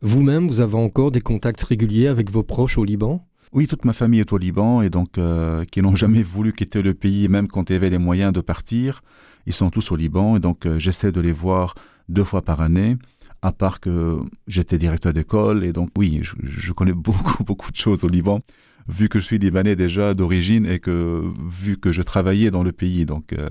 Vous-même, 0.00 0.48
vous 0.48 0.60
avez 0.60 0.74
encore 0.74 1.12
des 1.12 1.20
contacts 1.20 1.62
réguliers 1.62 2.08
avec 2.08 2.28
vos 2.28 2.42
proches 2.42 2.76
au 2.76 2.84
Liban? 2.84 3.24
Oui, 3.52 3.66
toute 3.66 3.84
ma 3.84 3.92
famille 3.92 4.20
est 4.20 4.32
au 4.32 4.38
Liban 4.38 4.82
et 4.82 4.90
donc 4.90 5.18
euh, 5.18 5.64
qui 5.64 5.82
n'ont 5.82 5.94
jamais 5.94 6.22
voulu 6.22 6.52
quitter 6.52 6.82
le 6.82 6.94
pays, 6.94 7.28
même 7.28 7.48
quand 7.48 7.68
il 7.68 7.74
y 7.74 7.76
avait 7.76 7.90
les 7.90 7.98
moyens 7.98 8.32
de 8.32 8.40
partir. 8.40 9.02
Ils 9.46 9.52
sont 9.52 9.70
tous 9.70 9.90
au 9.90 9.96
Liban 9.96 10.36
et 10.36 10.40
donc 10.40 10.64
euh, 10.64 10.78
j'essaie 10.78 11.12
de 11.12 11.20
les 11.20 11.32
voir 11.32 11.74
deux 12.08 12.24
fois 12.24 12.42
par 12.42 12.60
année. 12.60 12.96
À 13.42 13.52
part 13.52 13.80
que 13.80 14.20
j'étais 14.46 14.78
directeur 14.78 15.12
d'école 15.12 15.64
et 15.64 15.72
donc 15.72 15.90
oui, 15.98 16.20
je, 16.22 16.72
connais 16.72 16.92
beaucoup 16.94 17.44
beaucoup 17.44 17.70
de 17.70 17.76
choses 17.76 18.04
au 18.04 18.08
Liban, 18.08 18.40
vu 18.88 19.08
que 19.08 19.18
je 19.18 19.24
suis 19.24 19.38
libanais 19.38 19.76
déjà 19.76 20.14
d'origine 20.14 20.64
et 20.64 20.78
que 20.78 21.22
vu 21.50 21.76
que 21.76 21.92
je 21.92 22.02
travaillais 22.02 22.50
dans 22.50 22.62
le 22.62 22.72
pays, 22.72 23.04
donc 23.04 23.32
euh, 23.32 23.48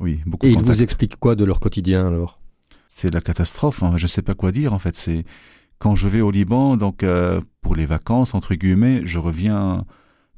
oui, 0.00 0.20
beaucoup. 0.26 0.46
Et 0.46 0.50
ils 0.50 0.60
vous 0.62 0.82
expliquent 0.82 1.16
quoi 1.16 1.34
de 1.34 1.44
leur 1.44 1.60
quotidien 1.60 2.08
alors? 2.08 2.40
C'est 2.88 3.14
la 3.14 3.20
catastrophe. 3.20 3.82
Hein. 3.84 3.92
Je 3.96 4.04
ne 4.04 4.08
sais 4.08 4.22
pas 4.22 4.34
quoi 4.34 4.50
dire 4.50 4.72
en 4.74 4.78
fait. 4.78 4.96
C'est 4.96 5.24
quand 5.80 5.96
je 5.96 6.08
vais 6.08 6.20
au 6.20 6.30
Liban, 6.30 6.76
donc 6.76 7.02
euh, 7.02 7.40
pour 7.62 7.74
les 7.74 7.86
vacances 7.86 8.34
entre 8.34 8.54
guillemets, 8.54 9.02
je 9.04 9.18
reviens 9.18 9.84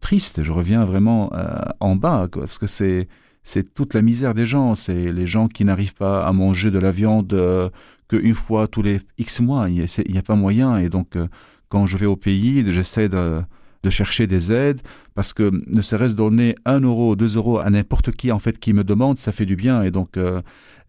triste, 0.01 0.43
je 0.43 0.53
reviens 0.53 0.85
vraiment 0.85 1.31
euh, 1.35 1.55
en 1.81 1.97
bas 1.97 2.29
parce 2.33 2.59
que 2.59 2.67
c'est 2.67 3.09
c'est 3.43 3.75
toute 3.75 3.93
la 3.93 4.03
misère 4.03 4.35
des 4.35 4.47
gens, 4.47 4.77
c'est 4.77 5.13
les 5.13 5.27
gens 5.27 5.49
qui 5.49 5.65
n'arrivent 5.65 5.95
pas 5.95 6.25
à 6.25 6.33
manger 6.33 6.71
de 6.71 6.79
la 6.79 6.93
viande 6.93 7.35
euh, 7.35 7.69
qu'une 8.09 8.35
fois 8.35 8.69
tous 8.69 8.83
les 8.83 9.01
X 9.19 9.41
mois, 9.41 9.69
il 9.69 9.85
n'y 10.09 10.19
a, 10.19 10.23
pas 10.23 10.37
moyen. 10.37 10.79
Et 10.79 10.89
donc 10.89 11.19
quand 11.69 11.87
je 11.87 11.97
vais 11.97 12.07
au 12.07 12.17
pays, 12.17 12.65
j'essaie 12.71 13.09
de 13.09 13.43
de 13.83 13.91
chercher 13.91 14.27
des 14.27 14.53
aides, 14.53 14.81
parce 15.15 15.33
que 15.33 15.51
ne 15.67 15.83
serait-ce 15.83 16.15
donner 16.15 16.55
un 16.65 16.81
euro, 16.81 17.17
deux 17.17 17.37
euros 17.37 17.59
à 17.59 17.69
n'importe 17.71 18.13
qui 18.13 18.31
en 18.31 18.39
fait 18.39 18.59
qui 18.59 18.73
me 18.73 18.85
demande, 18.85 19.19
ça 19.19 19.33
fait 19.33 19.47
du 19.47 19.57
bien. 19.57 19.83
Et 19.83 19.91
donc, 19.91 20.17
euh, 20.17 20.41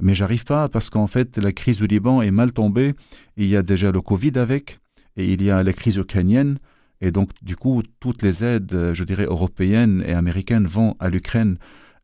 mais 0.03 0.13
j'arrive 0.13 0.43
pas 0.43 0.69
parce 0.69 0.89
qu'en 0.89 1.07
fait 1.07 1.37
la 1.37 1.51
crise 1.51 1.79
du 1.79 1.87
Liban 1.87 2.21
est 2.21 2.31
mal 2.31 2.51
tombée. 2.53 2.93
Il 3.37 3.47
y 3.47 3.55
a 3.55 3.63
déjà 3.63 3.91
le 3.91 4.01
Covid 4.01 4.33
avec, 4.37 4.79
et 5.17 5.31
il 5.33 5.41
y 5.41 5.49
a 5.49 5.63
la 5.63 5.73
crise 5.73 5.97
ukrainienne. 5.97 6.57
Et 7.01 7.11
donc, 7.11 7.31
du 7.41 7.57
coup, 7.57 7.83
toutes 7.99 8.21
les 8.21 8.43
aides, 8.43 8.91
je 8.93 9.03
dirais, 9.03 9.25
européennes 9.25 10.03
et 10.07 10.13
américaines 10.13 10.67
vont 10.67 10.95
à 10.99 11.09
l'Ukraine. 11.09 11.57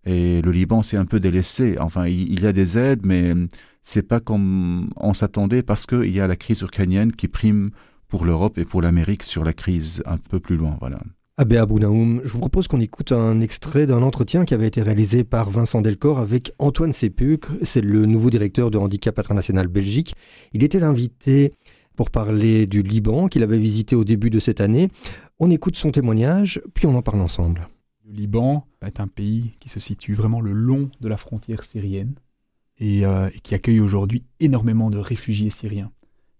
Et 0.06 0.42
le 0.42 0.52
Liban 0.52 0.84
s'est 0.84 0.98
un 0.98 1.06
peu 1.06 1.20
délaissé. 1.20 1.78
Enfin, 1.80 2.08
il 2.08 2.42
y 2.42 2.46
a 2.46 2.52
des 2.52 2.78
aides, 2.78 3.06
mais 3.06 3.34
c'est 3.82 4.02
pas 4.02 4.20
comme 4.20 4.90
on 4.98 5.14
s'attendait 5.14 5.64
parce 5.64 5.86
qu'il 5.86 6.12
y 6.12 6.20
a 6.20 6.28
la 6.28 6.36
crise 6.36 6.62
ukrainienne 6.62 7.14
qui 7.14 7.28
prime 7.28 7.72
pour 8.10 8.26
l'Europe 8.26 8.58
et 8.58 8.66
pour 8.66 8.82
l'Amérique 8.82 9.24
sur 9.24 9.44
la 9.44 9.54
crise 9.54 10.04
un 10.06 10.18
peu 10.18 10.40
plus 10.40 10.58
loin. 10.58 10.78
Voilà. 10.82 11.00
Abbé 11.40 11.56
Abounaoum, 11.56 12.20
je 12.26 12.34
vous 12.34 12.40
propose 12.40 12.68
qu'on 12.68 12.82
écoute 12.82 13.14
un 13.14 13.40
extrait 13.40 13.88
d'un 13.88 14.02
entretien 14.02 14.44
qui 14.44 14.54
avait 14.54 14.68
été 14.68 14.82
réalisé 14.82 15.24
par 15.24 15.50
Vincent 15.50 15.80
Delcor 15.80 16.20
avec 16.20 16.52
Antoine 16.60 16.92
Sépucre, 16.92 17.54
c'est 17.62 17.80
le 17.80 18.06
nouveau 18.06 18.30
directeur 18.30 18.70
de 18.72 18.78
Handicap 18.78 19.18
International 19.18 19.70
Belgique. 19.70 20.16
Il 20.52 20.66
était 20.66 20.84
invité 20.84 21.54
pour 21.96 22.10
parler 22.12 22.68
du 22.68 22.82
Liban 22.84 23.30
qu'il 23.30 23.42
avait 23.42 23.58
visité 23.58 23.96
au 23.96 24.04
début 24.04 24.30
de 24.30 24.38
cette 24.38 24.60
année. 24.60 24.90
On 25.40 25.50
écoute 25.50 25.78
son 25.78 25.92
témoignage, 25.92 26.62
puis 26.74 26.88
on 26.88 26.96
en 26.98 27.02
parle 27.02 27.22
ensemble. 27.22 27.70
Le 28.06 28.12
Liban 28.12 28.66
est 28.86 29.00
un 29.00 29.08
pays 29.08 29.54
qui 29.62 29.70
se 29.70 29.80
situe 29.80 30.16
vraiment 30.16 30.42
le 30.42 30.52
long 30.52 30.92
de 31.00 31.08
la 31.08 31.16
frontière 31.16 31.64
syrienne 31.64 32.16
et, 32.80 33.06
euh, 33.06 33.30
et 33.34 33.40
qui 33.40 33.56
accueille 33.56 33.80
aujourd'hui 33.80 34.26
énormément 34.42 34.90
de 34.90 34.98
réfugiés 34.98 35.52
syriens. 35.52 35.94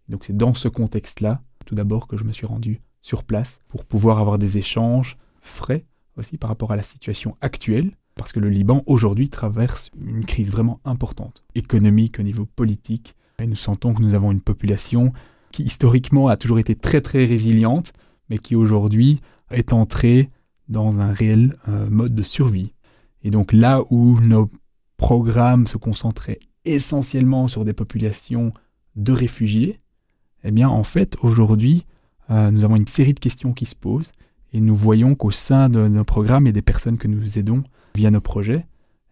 Donc 0.10 0.26
c'est 0.26 0.36
dans 0.36 0.54
ce 0.54 0.68
contexte-là, 0.68 1.42
tout 1.66 1.76
d'abord, 1.76 2.06
que 2.06 2.18
je 2.18 2.26
me 2.26 2.34
suis 2.34 2.46
rendu 2.46 2.82
sur 3.02 3.24
place 3.24 3.60
pour 3.70 3.86
pouvoir 3.86 4.20
avoir 4.20 4.38
des 4.38 4.58
échanges 4.58 5.18
frais 5.42 5.86
aussi 6.18 6.38
par 6.38 6.50
rapport 6.50 6.72
à 6.72 6.76
la 6.76 6.84
situation 6.84 7.36
actuelle, 7.42 7.92
parce 8.16 8.34
que 8.34 8.40
le 8.40 8.50
Liban 8.50 8.84
aujourd'hui 8.86 9.30
traverse 9.30 9.90
une 10.06 10.26
crise 10.26 10.52
vraiment 10.52 10.82
importante, 10.84 11.44
économique 11.56 12.20
au 12.20 12.24
niveau 12.24 12.46
politique, 12.46 13.16
et 13.42 13.48
nous 13.48 13.56
sentons 13.56 13.94
que 13.94 14.02
nous 14.02 14.14
avons 14.14 14.32
une 14.32 14.42
population 14.42 15.14
qui 15.52 15.64
historiquement 15.64 16.28
a 16.28 16.38
toujours 16.38 16.60
été 16.60 16.76
très 16.76 17.02
très 17.02 17.26
résiliente, 17.26 17.94
mais 18.30 18.38
qui 18.38 18.56
aujourd'hui 18.56 19.22
est 19.50 19.74
entrée 19.74 20.30
dans 20.68 21.00
un 21.00 21.12
réel 21.14 21.58
euh, 21.68 21.90
mode 21.90 22.14
de 22.14 22.24
survie. 22.24 22.74
Et 23.24 23.32
donc 23.32 23.54
là 23.54 23.82
où 23.90 24.20
nos 24.20 24.52
programmes 24.98 25.66
se 25.66 25.78
concentraient 25.78 26.40
essentiellement 26.66 27.48
sur 27.48 27.66
des 27.66 27.74
populations 27.74 28.52
de 28.96 29.12
réfugiés, 29.12 29.80
eh 30.44 30.52
bien 30.52 30.70
en 30.70 30.84
fait 30.84 31.16
aujourd'hui 31.22 31.86
euh, 32.32 32.52
nous 32.52 32.64
avons 32.64 32.76
une 32.76 32.88
série 32.88 33.14
de 33.14 33.20
questions 33.20 33.54
qui 33.54 33.66
se 33.66 33.76
posent 33.76 34.12
et 34.54 34.62
nous 34.62 34.76
voyons 34.76 35.16
qu'au 35.16 35.32
sein 35.32 35.70
de 35.70 35.88
nos 35.88 36.04
programmes 36.04 36.48
et 36.48 36.52
des 36.52 36.62
personnes 36.62 36.98
que 36.98 37.08
nous 37.08 37.38
aidons 37.38 37.64
via 37.96 38.12
nos 38.12 38.22
projets, 38.22 38.66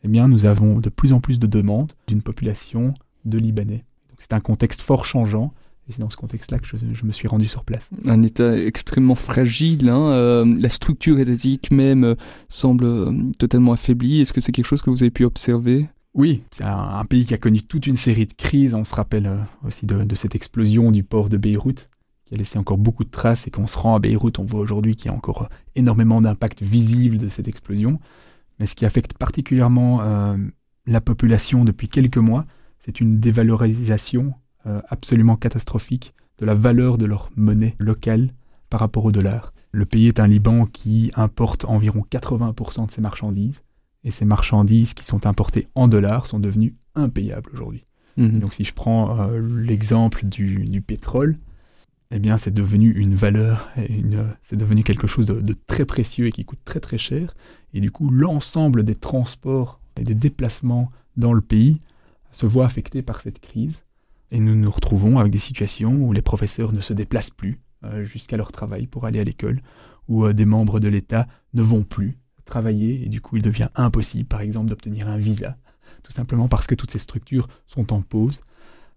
eh 0.04 0.08
bien 0.08 0.28
nous 0.28 0.46
avons 0.46 0.80
de 0.80 0.90
plus 0.90 1.14
en 1.14 1.20
plus 1.20 1.40
de 1.40 1.48
demandes 1.48 1.94
d'une 2.08 2.22
population 2.22 2.94
de 3.26 3.38
Libanais. 3.38 3.84
C'est 4.18 4.34
un 4.34 4.40
contexte 4.40 4.82
fort 4.82 5.06
changeant 5.06 5.54
et 5.88 5.94
c'est 5.94 6.02
dans 6.02 6.10
ce 6.10 6.18
contexte-là 6.18 6.60
que 6.60 6.68
je, 6.68 7.06
me 7.06 7.12
suis 7.12 7.28
rendu 7.28 7.48
sur 7.48 7.64
place. 7.64 7.90
Un 8.06 8.22
État 8.24 8.58
extrêmement 8.58 9.16
fragile, 9.16 9.90
hein, 9.90 10.10
euh, 10.10 10.46
la 10.60 10.70
structure 10.70 11.18
étatique 11.20 11.72
même 11.72 12.04
euh, 12.04 12.16
semble 12.50 13.08
totalement 13.38 13.74
affaiblie. 13.74 14.22
Est-ce 14.22 14.34
que 14.34 14.42
c'est 14.42 14.52
quelque 14.52 14.66
chose 14.66 14.82
que 14.82 14.90
vous 14.90 15.04
avez 15.04 15.12
pu 15.12 15.24
observer? 15.24 15.88
Oui, 16.14 16.42
c'est 16.52 16.64
un, 16.64 17.06
pays 17.06 17.26
qui 17.26 17.36
a 17.36 17.38
connu 17.38 17.62
toute 17.62 17.86
une 17.86 17.96
série 17.96 18.26
de 18.26 18.34
crises. 18.34 18.74
On 18.74 18.84
se 18.84 18.96
rappelle 18.96 19.32
aussi 19.66 19.86
de, 19.86 20.16
cette 20.16 20.34
explosion 20.34 20.92
du 20.92 21.04
port 21.04 21.30
de 21.30 21.38
Beyrouth, 21.38 21.90
qui 22.28 22.36
a 22.36 22.38
laissé 22.38 22.60
encore 22.60 22.78
beaucoup 22.78 23.04
de 23.04 23.10
traces. 23.10 23.48
Et 23.48 23.52
quand 23.52 23.64
on 23.64 23.68
se 23.68 23.78
rend 23.78 23.96
à 23.96 24.00
Beyrouth, 24.00 24.40
on 24.40 24.44
voit 24.44 24.60
aujourd'hui 24.60 24.96
qu'il 24.96 25.10
y 25.10 25.14
a 25.14 25.18
encore 25.18 25.50
énormément 25.76 26.22
d'impact 26.22 26.62
visible 26.62 27.18
de 27.18 27.30
cette 27.30 27.48
explosion. 27.48 28.00
Mais 28.60 28.66
ce 28.66 28.76
qui 28.76 28.86
affecte 28.86 29.14
particulièrement 29.14 30.02
la 30.88 31.02
population 31.02 31.64
depuis 31.64 31.88
quelques 31.88 32.18
mois, 32.18 32.46
c'est 32.80 33.00
une 33.00 33.20
dévalorisation 33.20 34.34
euh, 34.66 34.82
absolument 34.90 35.36
catastrophique 35.36 36.14
de 36.40 36.46
la 36.46 36.54
valeur 36.54 36.98
de 36.98 37.06
leur 37.06 37.30
monnaie 37.36 37.76
locale 37.80 38.34
par 38.70 38.80
rapport 38.80 39.06
au 39.06 39.12
dollar. 39.12 39.54
Le 39.72 39.86
pays 39.86 40.08
est 40.08 40.20
un 40.20 40.28
Liban 40.28 40.66
qui 40.66 41.12
importe 41.16 41.66
environ 41.66 42.04
80% 42.10 42.88
de 42.88 42.92
ses 42.92 43.02
marchandises, 43.02 43.62
et 44.04 44.12
ces 44.12 44.26
marchandises 44.26 44.94
qui 44.94 45.04
sont 45.04 45.26
importées 45.26 45.68
en 45.76 45.88
dollars 45.88 46.28
sont 46.28 46.40
devenues 46.40 46.76
impayables 46.96 47.50
aujourd'hui. 47.54 47.84
Mhm. 48.16 48.40
Donc 48.40 48.54
si 48.54 48.64
je 48.64 48.74
prends 48.74 49.20
euh, 49.20 49.40
l'exemple 49.40 50.26
du, 50.26 50.82
pétrole, 50.82 51.38
eh 52.12 52.20
bien 52.20 52.38
c'est 52.38 52.54
devenu 52.54 52.92
une 52.92 53.16
valeur, 53.16 53.70
c'est 54.44 54.56
devenu 54.56 54.84
quelque 54.84 55.08
chose 55.08 55.26
de, 55.26 55.56
très 55.68 55.86
précieux 55.86 56.28
et 56.28 56.32
qui 56.32 56.46
coûte 56.46 56.60
très 56.64 56.80
très 56.80 56.98
cher. 56.98 57.36
Et 57.74 57.82
du 57.82 57.92
coup, 57.92 58.10
l'ensemble 58.10 58.84
des 58.84 58.96
transports 58.96 59.80
et 60.00 60.04
des 60.04 60.16
déplacements 60.16 60.92
dans 61.18 61.34
le 61.34 61.42
pays 61.42 61.82
se 62.32 62.46
voit 62.46 62.66
affecté 62.66 63.02
par 63.02 63.22
cette 63.22 63.40
crise. 63.40 63.84
Et 64.32 64.40
nous 64.40 64.56
nous 64.56 64.72
retrouvons 64.72 65.20
avec 65.20 65.32
des 65.32 65.40
situations 65.40 65.96
où 65.96 66.14
les 66.14 66.22
professeurs 66.22 66.74
ne 66.74 66.82
se 66.82 66.94
déplacent 66.94 67.30
plus 67.30 67.60
euh, 67.84 68.04
jusqu'à 68.04 68.38
leur 68.38 68.52
travail 68.52 68.88
pour 68.88 69.06
aller 69.06 69.20
à 69.20 69.24
l'école, 69.24 69.62
où 70.08 70.26
euh, 70.26 70.34
des 70.34 70.46
membres 70.46 70.80
de 70.80 70.88
l'État 70.88 71.28
ne 71.54 71.62
vont 71.62 71.84
plus 71.84 72.18
travailler 72.46 73.06
et 73.06 73.10
du 73.10 73.20
coup 73.20 73.36
il 73.36 73.44
devient 73.44 73.68
impossible 73.76 74.26
par 74.26 74.40
exemple 74.40 74.70
d'obtenir 74.70 75.10
un 75.10 75.18
visa, 75.18 75.58
tout 76.04 76.12
simplement 76.12 76.48
parce 76.48 76.66
que 76.66 76.76
toutes 76.76 76.92
ces 76.92 77.00
structures 77.00 77.48
sont 77.68 77.94
en 77.94 78.02
pause. 78.02 78.42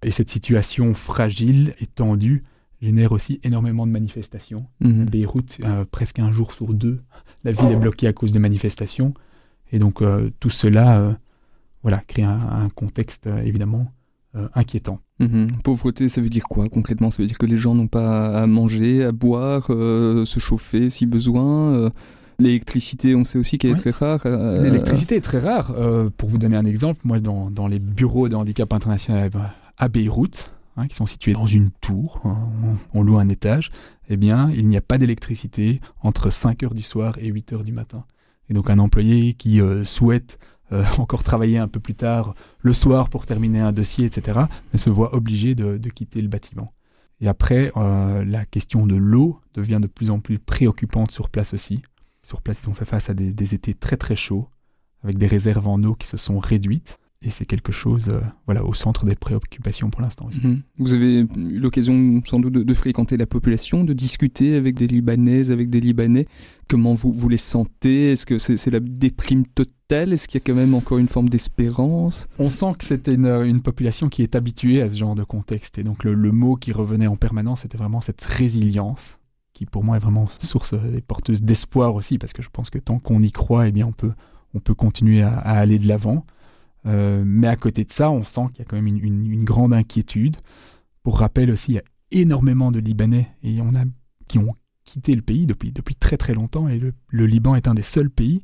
Et 0.03 0.11
cette 0.11 0.31
situation 0.31 0.95
fragile 0.95 1.75
et 1.79 1.87
tendue 1.87 2.45
génère 2.81 3.13
aussi 3.13 3.41
énormément 3.43 3.87
de 3.87 3.93
manifestations. 3.93 4.67
Mhm. 4.81 5.07
Beyrouth, 5.07 5.59
euh, 5.65 5.85
presque 5.91 6.19
un 6.19 6.33
jour 6.33 6.53
sur 6.53 6.73
deux, 6.73 7.03
la 7.45 7.53
ville 7.53 7.71
est 7.71 7.77
bloquée 7.77 8.07
à 8.07 8.13
cause 8.13 8.33
des 8.33 8.39
manifestations. 8.39 9.15
Et 9.73 9.79
donc 9.79 10.03
tout 10.41 10.51
cela 10.51 11.17
voilà, 11.83 12.03
crée 12.09 12.25
un 12.25 12.69
contexte 12.75 13.29
évidemment 13.45 13.87
euh, 14.37 14.47
inquiétant. 14.55 15.01
Mhm. 15.19 15.51
Pauvreté, 15.65 16.09
ça 16.09 16.21
veut 16.21 16.29
dire 16.29 16.45
quoi 16.45 16.69
concrètement? 16.69 17.11
Ça 17.11 17.21
veut 17.21 17.27
dire 17.27 17.37
que 17.37 17.47
les 17.47 17.57
gens 17.57 17.75
n'ont 17.75 17.89
pas 17.89 18.41
à 18.41 18.47
manger, 18.47 19.03
à 19.03 19.11
boire, 19.11 19.67
euh, 19.71 20.25
se 20.25 20.39
chauffer 20.39 20.89
si 20.89 21.05
besoin 21.05 21.73
euh, 21.73 21.91
L'électricité, 22.39 23.17
on 23.17 23.25
sait 23.25 23.39
aussi 23.39 23.59
qu'elle 23.59 23.73
est 23.73 23.75
très 23.75 23.91
rare. 23.91 24.21
L'électricité 24.25 25.17
est 25.17 25.21
très 25.21 25.41
rare. 25.41 25.75
pour 26.17 26.29
vous 26.29 26.39
donner 26.39 26.57
un 26.57 26.65
exemple, 26.65 27.01
moi, 27.05 27.19
dans, 27.21 27.51
dans 27.51 27.67
les 27.67 27.79
bureaux 27.81 28.31
de 28.31 28.37
handicap 28.37 28.73
international 28.73 29.31
à 29.77 29.89
Beyrouth, 29.89 30.51
hein, 30.77 30.87
qui 30.87 30.97
sont 30.97 31.07
situés 31.07 31.33
dans 31.33 31.47
une 31.47 31.71
tour, 31.81 32.21
hein, 32.25 32.77
on, 32.95 33.03
loue 33.03 33.19
un 33.19 33.29
étage, 33.29 33.71
eh 34.09 34.17
bien, 34.17 34.51
il 34.51 34.67
n'y 34.67 34.77
a 34.77 34.81
pas 34.81 34.99
d'électricité 34.99 35.81
entre 36.01 36.31
5 36.31 36.63
heures 36.63 36.75
du 36.75 36.83
soir 36.83 37.17
et 37.19 37.29
8 37.29 37.53
heures 37.53 37.65
du 37.65 37.73
matin. 37.73 38.05
Et 38.49 38.55
donc, 38.55 38.71
un 38.71 38.79
employé 38.79 39.35
qui 39.35 39.61
souhaite 39.85 40.39
euh, 40.73 40.85
encore 40.99 41.23
travailler 41.23 41.59
un 41.59 41.69
peu 41.69 41.81
plus 41.81 41.95
tard 41.95 42.35
le 42.61 42.73
soir 42.73 43.09
pour 43.09 43.27
terminer 43.27 43.61
un 43.61 43.73
dossier, 43.73 44.07
etc., 44.07 44.41
se 44.75 44.91
voit 44.91 45.15
obligé 45.15 45.55
de, 45.55 45.77
quitter 45.89 46.23
le 46.23 46.29
bâtiment. 46.29 46.73
Et 47.21 47.29
après, 47.29 47.71
euh, 47.77 48.25
la 48.25 48.47
question 48.47 48.87
de 48.87 48.97
l'eau 48.97 49.41
devient 49.55 49.79
de 49.81 49.87
plus 49.87 50.11
en 50.11 50.21
plus 50.21 50.39
préoccupante 50.39 51.11
sur 51.11 51.29
place 51.29 51.53
aussi. 51.53 51.83
Sur 52.23 52.41
place, 52.41 52.61
ils 52.63 52.71
ont 52.71 52.75
fait 52.75 52.85
face 52.85 53.11
à 53.11 53.15
des 53.15 53.55
étés 53.55 53.75
très 53.75 53.97
très 53.97 54.17
chauds, 54.17 54.49
avec 55.03 55.19
des 55.19 55.27
réserves 55.27 55.67
en 55.67 55.83
eau 55.83 55.95
qui 55.95 56.07
se 56.07 56.17
sont 56.17 56.39
réduites 56.39 56.99
et 57.23 57.29
c'est 57.29 57.45
quelque 57.45 57.71
chose 57.71 58.09
euh, 58.09 58.21
voilà, 58.47 58.65
au 58.65 58.73
centre 58.73 59.05
des 59.05 59.15
préoccupations 59.15 59.91
pour 59.91 60.01
l'instant 60.01 60.27
aussi. 60.29 60.41
Mhm. 60.43 60.63
Vous 60.79 60.95
avez 60.95 61.21
eu 61.21 61.59
l'occasion 61.59 62.23
sans 62.25 62.41
doute 62.41 62.55
de, 62.55 62.75
fréquenter 62.75 63.19
la 63.19 63.27
population, 63.27 63.85
de 63.85 63.93
discuter 63.93 64.55
avec 64.55 64.75
des 64.75 64.87
Libanaises, 64.87 65.51
avec 65.51 65.69
des 65.69 65.81
Libanais. 65.81 66.27
Comment 66.67 66.95
vous, 66.95 67.13
vous 67.13 67.29
les 67.29 67.37
sentez? 67.37 68.13
Est-ce 68.13 68.25
que 68.25 68.39
c'est 68.39 68.71
la 68.71 68.81
déprime 68.81 69.45
totale? 69.45 70.15
Est-ce 70.15 70.29
qu'il 70.29 70.41
y 70.41 70.43
a 70.43 70.47
quand 70.47 70.59
même 70.59 70.75
encore 70.75 70.97
une 70.97 71.09
forme 71.09 71.29
d'espérance? 71.29 72.27
On 72.39 72.49
sent 72.49 72.73
que 72.79 72.87
c'était 72.87 73.15
une, 73.15 73.27
une, 73.27 73.61
population 73.61 74.09
qui 74.09 74.23
est 74.23 74.35
habituée 74.35 74.81
à 74.81 74.89
ce 74.89 74.97
genre 74.97 75.15
de 75.15 75.25
contexte. 75.25 75.79
Et 75.79 75.83
donc 75.83 76.05
le, 76.05 76.15
le 76.15 76.33
mot 76.33 76.57
qui 76.57 76.73
revenait 76.73 77.07
en 77.07 77.17
permanence, 77.17 77.63
c'était 77.63 77.77
vraiment 77.77 78.01
cette 78.01 78.23
résilience 78.23 79.19
qui 79.53 79.67
pour 79.67 79.85
moi 79.85 79.97
est 79.97 80.01
vraiment 80.01 80.27
source 80.39 80.73
et 80.97 81.03
porteuse 81.03 81.43
d'espoir 81.43 81.95
aussi, 81.95 82.17
parce 82.17 82.33
que 82.33 82.41
je 82.41 82.49
pense 82.51 82.71
que 82.71 82.79
tant 82.79 82.99
qu'on 82.99 83.21
y 83.21 83.31
croit, 83.31 83.69
eh 83.69 83.73
bien 83.73 83.87
on 83.87 83.93
peut, 83.93 84.13
on 84.55 84.61
peut 84.61 84.73
continuer 84.73 85.21
à, 85.21 85.35
à 85.35 85.59
aller 85.59 85.79
de 85.79 85.87
l'avant. 85.87 86.25
Euh, 86.87 87.23
mais 87.25 87.47
à 87.47 87.57
côté 87.57 87.85
de 87.85 87.93
ça, 87.93 88.11
on 88.11 88.23
sent 88.23 88.47
qu'il 88.53 88.61
y 88.61 88.63
a 88.63 88.65
quand 88.65 88.77
même 88.77 88.87
une, 88.87 89.45
grande 89.45 89.73
inquiétude. 89.73 90.37
Pour 91.03 91.19
rappel 91.19 91.51
aussi, 91.51 91.73
il 91.73 91.75
y 91.75 91.79
a 91.79 91.83
énormément 92.11 92.71
de 92.71 92.79
Libanais 92.79 93.31
et 93.43 93.61
on 93.61 93.75
a, 93.75 93.85
qui 94.29 94.39
ont 94.39 94.55
quitté 94.85 95.13
le 95.13 95.23
pays 95.23 95.47
depuis, 95.47 95.73
depuis 95.73 95.95
très 95.95 96.17
très 96.17 96.35
longtemps. 96.35 96.69
Et 96.69 96.79
le, 96.79 97.27
Liban 97.27 97.55
est 97.55 97.69
un 97.69 97.75
des 97.75 97.83
seuls 97.83 98.11
pays 98.11 98.43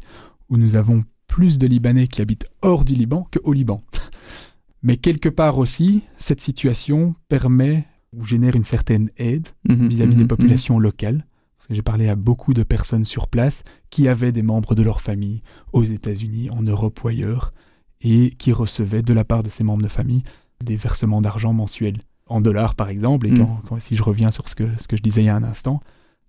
où 0.48 0.56
nous 0.56 0.76
avons 0.76 1.04
plus 1.26 1.58
de 1.58 1.66
Libanais 1.66 2.06
qui 2.06 2.22
habitent 2.22 2.46
hors 2.62 2.84
du 2.84 2.94
Liban 2.94 3.26
qu'au 3.32 3.52
Liban. 3.52 3.80
Mais 4.82 4.96
quelque 4.96 5.28
part 5.28 5.58
aussi, 5.58 6.02
cette 6.16 6.40
situation 6.40 7.14
permet 7.28 7.86
ou 8.12 8.24
génère 8.24 8.54
une 8.54 8.64
certaine 8.64 9.10
aide 9.16 9.48
mhm, 9.68 9.88
vis-à-vis 9.88 10.14
des 10.14 10.22
mhm, 10.22 10.28
populations 10.28 10.76
mhm. 10.76 10.82
locales. 10.82 11.26
Parce 11.58 11.68
que 11.68 11.74
j'ai 11.74 11.82
parlé 11.82 12.08
à 12.08 12.14
beaucoup 12.14 12.54
de 12.54 12.62
personnes 12.62 13.04
sur 13.04 13.26
place 13.26 13.64
qui 13.90 14.06
avaient 14.08 14.30
des 14.30 14.42
membres 14.42 14.74
de 14.74 14.82
leur 14.82 15.00
famille 15.00 15.42
aux 15.72 15.82
États-Unis, 15.82 16.50
en 16.50 16.62
Europe 16.62 17.02
ou 17.02 17.08
ailleurs, 17.08 17.52
et 18.00 18.30
qui 18.32 18.52
recevait 18.52 19.02
de 19.02 19.12
la 19.12 19.24
part 19.24 19.42
de 19.42 19.48
ses 19.48 19.64
membres 19.64 19.82
de 19.82 19.88
famille 19.88 20.22
des 20.64 20.76
versements 20.76 21.20
d'argent 21.20 21.52
mensuels 21.52 21.98
en 22.26 22.40
dollars 22.40 22.74
par 22.74 22.88
exemple. 22.88 23.26
Et 23.26 23.30
mm. 23.30 23.48
quand, 23.68 23.80
si 23.80 23.96
je 23.96 24.02
reviens 24.02 24.30
sur 24.30 24.48
ce 24.48 24.54
que, 24.54 24.64
ce 24.78 24.88
que 24.88 24.96
je 24.96 25.02
disais 25.02 25.22
il 25.22 25.26
y 25.26 25.30
a 25.30 25.36
un 25.36 25.44
instant, 25.44 25.80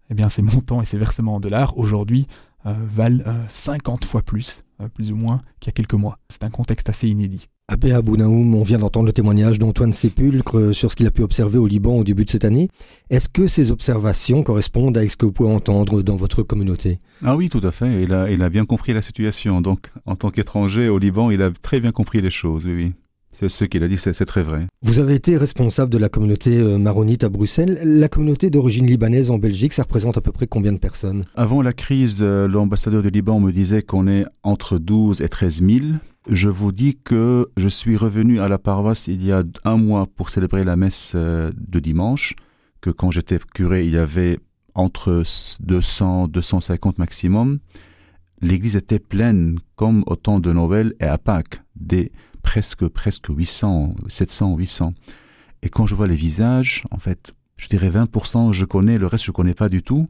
eh 0.10 0.14
bien 0.14 0.30
ces 0.30 0.42
montants 0.42 0.82
et 0.82 0.86
ces 0.86 0.98
versements 0.98 1.36
en 1.36 1.40
dollars 1.40 1.78
aujourd'hui 1.78 2.28
euh, 2.66 2.74
valent 2.74 3.24
50 3.48 4.04
euh, 4.04 4.08
fois 4.08 4.22
plus, 4.22 4.64
euh, 4.82 4.88
plus 4.90 5.12
ou 5.12 5.16
moins, 5.16 5.42
qu'il 5.60 5.70
y 5.70 5.72
a 5.72 5.74
quelques 5.74 5.94
mois. 5.94 6.20
C'est 6.30 6.44
un 6.44 6.50
contexte 6.50 6.90
assez 6.90 7.08
inédit. 7.08 7.50
Abbé 7.70 7.92
Abounaoum, 7.92 8.56
on 8.56 8.64
vient 8.64 8.78
d'entendre 8.78 9.08
le 9.08 9.12
témoignage 9.12 9.60
d'Antoine 9.60 9.92
Sépulcre 9.92 10.74
sur 10.74 10.90
ce 10.90 10.96
qu'il 10.96 11.06
a 11.06 11.12
pu 11.12 11.22
observer 11.22 11.58
au 11.58 11.68
Liban 11.68 11.98
au 11.98 12.06
début 12.06 12.24
de 12.24 12.30
cette 12.30 12.46
année. 12.46 12.70
Est-ce 13.10 13.28
que 13.28 13.48
ces 13.48 13.72
observations 13.74 14.42
correspondent 14.42 14.98
à 14.98 15.06
ce 15.06 15.18
que 15.18 15.26
vous 15.26 15.34
pouvez 15.34 15.52
entendre 15.52 16.02
dans 16.02 16.16
votre 16.16 16.44
communauté? 16.44 16.98
Ah 17.26 17.36
oui, 17.36 17.50
tout 17.50 17.60
à 17.62 17.72
fait. 17.72 18.04
Il 18.04 18.14
a, 18.14 18.32
il 18.32 18.42
a 18.42 18.48
bien 18.48 18.64
compris 18.64 18.94
la 18.94 19.02
situation. 19.02 19.60
Donc, 19.60 19.92
en 20.06 20.16
tant 20.16 20.30
qu'étranger 20.30 20.88
au 20.88 20.98
Liban, 20.98 21.30
il 21.30 21.42
a 21.42 21.52
très 21.52 21.82
bien 21.82 21.92
compris 21.92 22.22
les 22.22 22.30
choses, 22.30 22.66
oui, 22.66 22.74
oui. 22.74 22.94
C'est 23.40 23.50
ce 23.50 23.66
qu'il 23.66 23.84
a 23.84 23.88
dit, 23.88 24.00
c'est 24.00 24.26
très 24.26 24.42
vrai. 24.42 24.66
Vous 24.82 24.98
avez 24.98 25.14
été 25.14 25.38
responsable 25.38 25.92
de 25.92 26.00
la 26.00 26.10
communauté 26.10 26.58
euh, 26.58 26.80
maronite 26.80 27.24
à 27.24 27.30
Bruxelles. 27.30 27.80
La 27.84 28.10
communauté 28.10 28.50
d'origine 28.50 28.88
libanaise 28.88 29.30
en 29.30 29.38
Belgique, 29.38 29.74
ça 29.74 29.84
représente 29.84 30.18
à 30.18 30.22
peu 30.22 30.32
près 30.32 30.48
combien 30.48 30.74
de 30.74 30.80
personnes? 30.80 31.24
Avant 31.36 31.62
la 31.62 31.72
crise, 31.72 32.24
euh, 32.24 32.48
l'ambassadeur 32.48 33.04
du 33.04 33.12
Liban 33.12 33.40
me 33.40 33.52
disait 33.52 33.84
qu'on 33.84 34.08
est 34.08 34.26
entre 34.42 34.80
12 34.80 35.22
et 35.22 35.30
13 35.30 35.62
000. 35.62 35.80
Je 36.28 36.50
vous 36.50 36.72
dis 36.72 36.98
que 37.04 37.48
je 37.58 37.68
suis 37.68 37.96
revenu 37.96 38.40
à 38.40 38.48
la 38.48 38.58
paroisse 38.58 39.06
il 39.06 39.24
y 39.24 39.32
a 39.32 39.44
un 39.66 39.78
mois 39.78 40.08
pour 40.16 40.32
célébrer 40.32 40.64
la 40.64 40.76
messe 40.76 41.12
euh, 41.14 41.52
de 41.56 41.80
dimanche, 41.80 42.34
que 42.82 42.90
quand 42.90 43.12
j'étais 43.12 43.38
curé, 43.54 43.86
il 43.86 43.94
y 43.94 43.98
avait 44.00 44.40
entre 44.74 45.22
200, 45.60 46.30
250 46.30 46.98
maximum. 46.98 47.60
L'église 48.42 48.76
était 48.76 49.00
pleine 49.00 49.60
comme 49.76 50.04
au 50.08 50.16
temps 50.16 50.40
de 50.40 50.52
Noël 50.52 50.94
et 51.00 51.06
à 51.06 51.18
Pâques, 51.18 51.62
des 51.76 52.12
presque, 52.44 52.88
presque 52.88 53.28
800, 53.30 53.96
700, 54.08 54.56
800. 54.56 54.94
Et 55.64 55.70
quand 55.70 55.86
je 55.86 55.96
vois 55.96 56.08
les 56.08 56.16
visages, 56.16 56.86
en 56.92 57.00
fait, 57.00 57.34
je 57.58 57.68
dirais 57.68 57.90
20% 57.90 58.54
je 58.54 58.66
connais, 58.66 58.98
le 58.98 59.08
reste 59.08 59.26
je 59.26 59.32
connais 59.32 59.56
pas 59.56 59.70
du 59.70 59.82
tout. 59.82 60.08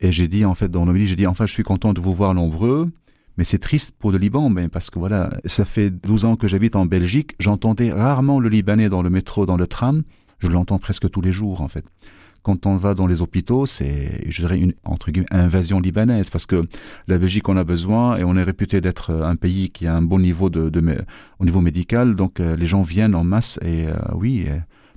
Et 0.00 0.12
j'ai 0.12 0.28
dit, 0.28 0.44
en 0.44 0.54
fait, 0.54 0.70
dans 0.70 0.84
l'homélie, 0.84 1.06
j'ai 1.06 1.16
dit, 1.16 1.26
enfin, 1.26 1.46
je 1.46 1.52
suis 1.52 1.62
content 1.62 1.92
de 1.92 2.00
vous 2.00 2.14
voir 2.14 2.34
nombreux. 2.34 2.90
Mais 3.38 3.44
c'est 3.44 3.58
triste 3.58 3.94
pour 3.98 4.12
le 4.12 4.18
Liban, 4.18 4.48
mais 4.48 4.68
parce 4.68 4.88
que 4.88 4.98
voilà, 4.98 5.30
ça 5.44 5.64
fait 5.64 5.90
12 5.90 6.24
ans 6.24 6.36
que 6.36 6.48
j'habite 6.48 6.76
en 6.76 6.86
Belgique. 6.86 7.34
J'entendais 7.38 7.92
rarement 7.92 8.40
le 8.40 8.48
Libanais 8.48 8.88
dans 8.88 9.02
le 9.02 9.10
métro, 9.10 9.44
dans 9.44 9.56
le 9.56 9.66
tram. 9.66 10.04
Je 10.38 10.48
l'entends 10.48 10.78
presque 10.78 11.10
tous 11.10 11.20
les 11.20 11.32
jours, 11.32 11.60
en 11.60 11.68
fait. 11.68 11.84
Quand 12.46 12.64
on 12.64 12.76
va 12.76 12.94
dans 12.94 13.08
les 13.08 13.22
hôpitaux, 13.22 13.66
c'est, 13.66 14.22
je 14.30 14.42
dirais, 14.42 14.56
une, 14.56 14.72
entre 14.84 15.10
guillemets, 15.10 15.26
invasion 15.32 15.80
libanaise, 15.80 16.30
parce 16.30 16.46
que 16.46 16.62
la 17.08 17.18
Belgique 17.18 17.48
en 17.48 17.56
a 17.56 17.64
besoin 17.64 18.18
et 18.18 18.22
on 18.22 18.36
est 18.36 18.44
réputé 18.44 18.80
d'être 18.80 19.10
un 19.10 19.34
pays 19.34 19.70
qui 19.70 19.88
a 19.88 19.96
un 19.96 20.00
bon 20.00 20.20
niveau 20.20 20.48
de, 20.48 20.70
au 21.40 21.44
niveau 21.44 21.60
médical. 21.60 22.14
Donc, 22.14 22.38
euh, 22.38 22.54
les 22.54 22.66
gens 22.68 22.82
viennent 22.82 23.16
en 23.16 23.24
masse 23.24 23.58
et 23.62 23.88
euh, 23.88 23.96
oui, 24.14 24.46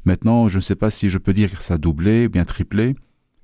maintenant, 0.05 0.47
je 0.47 0.57
ne 0.57 0.61
sais 0.61 0.75
pas 0.75 0.91
si 0.91 1.09
je 1.09 1.17
peux 1.17 1.33
dire 1.33 1.57
que 1.57 1.63
ça 1.63 1.73
a 1.73 1.77
doublé, 1.79 2.29
bien 2.29 2.45
triplé. 2.45 2.93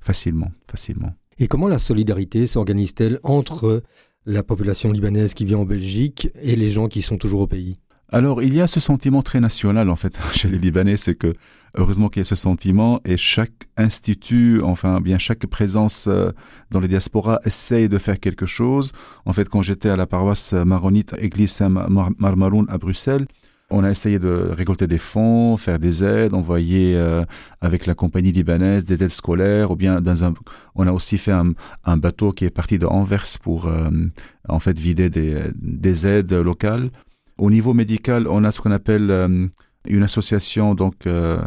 Facilement, 0.01 0.51
facilement. 0.69 1.15
Et 1.39 1.47
comment 1.47 1.67
la 1.67 1.79
solidarité 1.79 2.45
s'organise-t-elle 2.45 3.19
entre 3.23 3.81
la 4.27 4.43
population 4.43 4.91
libanaise 4.91 5.33
qui 5.33 5.45
vit 5.45 5.55
en 5.55 5.65
Belgique 5.65 6.29
et 6.39 6.55
les 6.55 6.69
gens 6.69 6.89
qui 6.89 7.01
sont 7.01 7.17
toujours 7.17 7.41
au 7.41 7.47
pays? 7.47 7.73
Alors, 8.11 8.43
il 8.43 8.53
y 8.53 8.61
a 8.61 8.67
ce 8.67 8.79
sentiment 8.79 9.23
très 9.23 9.39
national, 9.39 9.89
en 9.89 9.95
fait, 9.95 10.19
chez 10.31 10.47
les 10.47 10.57
Libanais, 10.57 10.97
c'est 10.97 11.15
que, 11.15 11.33
heureusement 11.75 12.07
qu'il 12.07 12.19
y 12.19 12.21
a 12.21 12.25
ce 12.25 12.35
sentiment, 12.35 13.01
et 13.03 13.17
chaque 13.17 13.67
institut, 13.77 14.61
enfin, 14.63 15.01
bien, 15.01 15.17
chaque 15.17 15.45
présence 15.47 16.05
euh, 16.07 16.31
dans 16.71 16.79
les 16.79 16.87
diasporas 16.87 17.39
essaye 17.45 17.89
de 17.89 17.97
faire 17.97 18.19
quelque 18.19 18.45
chose. 18.45 18.91
En 19.25 19.33
fait, 19.33 19.49
quand 19.49 19.61
j'étais 19.61 19.89
à 19.89 19.95
la 19.95 20.05
paroisse 20.05 20.53
maronite 20.53 21.15
Église 21.19 21.51
Saint-Marmaroun 21.51 22.67
à 22.69 22.77
Bruxelles, 22.77 23.25
on 23.71 23.83
a 23.83 23.89
essayé 23.89 24.19
de 24.19 24.29
récolter 24.29 24.85
des 24.85 24.99
fonds, 24.99 25.57
faire 25.57 25.79
des 25.79 26.03
aides, 26.03 26.35
envoyer 26.35 26.95
euh, 26.95 27.25
avec 27.61 27.87
la 27.87 27.95
compagnie 27.95 28.31
libanaise 28.31 28.83
des 28.83 29.03
aides 29.03 29.09
scolaires, 29.09 29.71
ou 29.71 29.75
bien 29.75 30.01
dans 30.01 30.23
un, 30.23 30.35
on 30.75 30.85
a 30.85 30.91
aussi 30.91 31.17
fait 31.17 31.31
un, 31.31 31.97
bateau 31.97 32.31
qui 32.31 32.45
est 32.45 32.51
parti 32.51 32.77
de 32.77 32.85
Anvers 32.85 33.25
pour 33.41 33.65
euh, 33.65 33.89
en 34.47 34.59
fait 34.59 34.77
vider 34.77 35.09
des, 35.09 35.39
des 35.55 36.05
aides 36.05 36.33
locales. 36.33 36.91
Au 37.37 37.51
niveau 37.51 37.73
médical, 37.73 38.27
on 38.27 38.43
a 38.43 38.51
ce 38.51 38.61
qu'on 38.61 38.71
appelle 38.71 39.11
euh, 39.11 39.47
une 39.87 40.03
association, 40.03 40.73
donc 40.73 41.05
euh, 41.05 41.39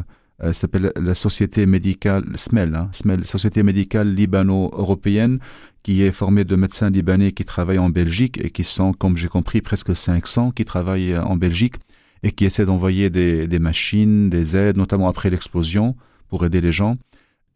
euh 0.42 0.52
s'appelle 0.52 0.92
la 0.97 1.14
Société 1.14 1.66
médicale 1.66 2.25
SMEL, 2.35 2.75
hein, 2.75 2.88
SMEL, 2.92 3.25
Société 3.25 3.62
médicale 3.62 4.14
libano-européenne, 4.14 5.38
qui 5.83 6.02
est 6.02 6.12
formée 6.12 6.45
de 6.45 6.57
médecins 6.57 6.90
libanais 6.90 7.33
qui 7.33 7.45
travaillent 7.45 7.78
en 7.78 7.88
Belgique 7.88 8.38
et 8.42 8.50
qui 8.50 8.64
sont, 8.64 8.92
comme 8.92 9.16
j'ai 9.16 9.28
compris, 9.28 9.62
presque 9.62 9.97
500 9.97 10.50
qui 10.50 10.64
travaillent 10.64 11.16
en 11.16 11.37
Belgique 11.37 11.76
et 12.23 12.33
qui 12.33 12.45
essaient 12.45 12.66
d'envoyer 12.66 13.11
des 13.11 13.59
machines, 13.59 14.28
des 14.28 14.57
aides, 14.57 14.76
notamment 14.76 15.09
après 15.09 15.30
l'explosion, 15.30 15.97
pour 16.28 16.45
aider 16.45 16.61
les 16.61 16.73
gens. 16.73 16.97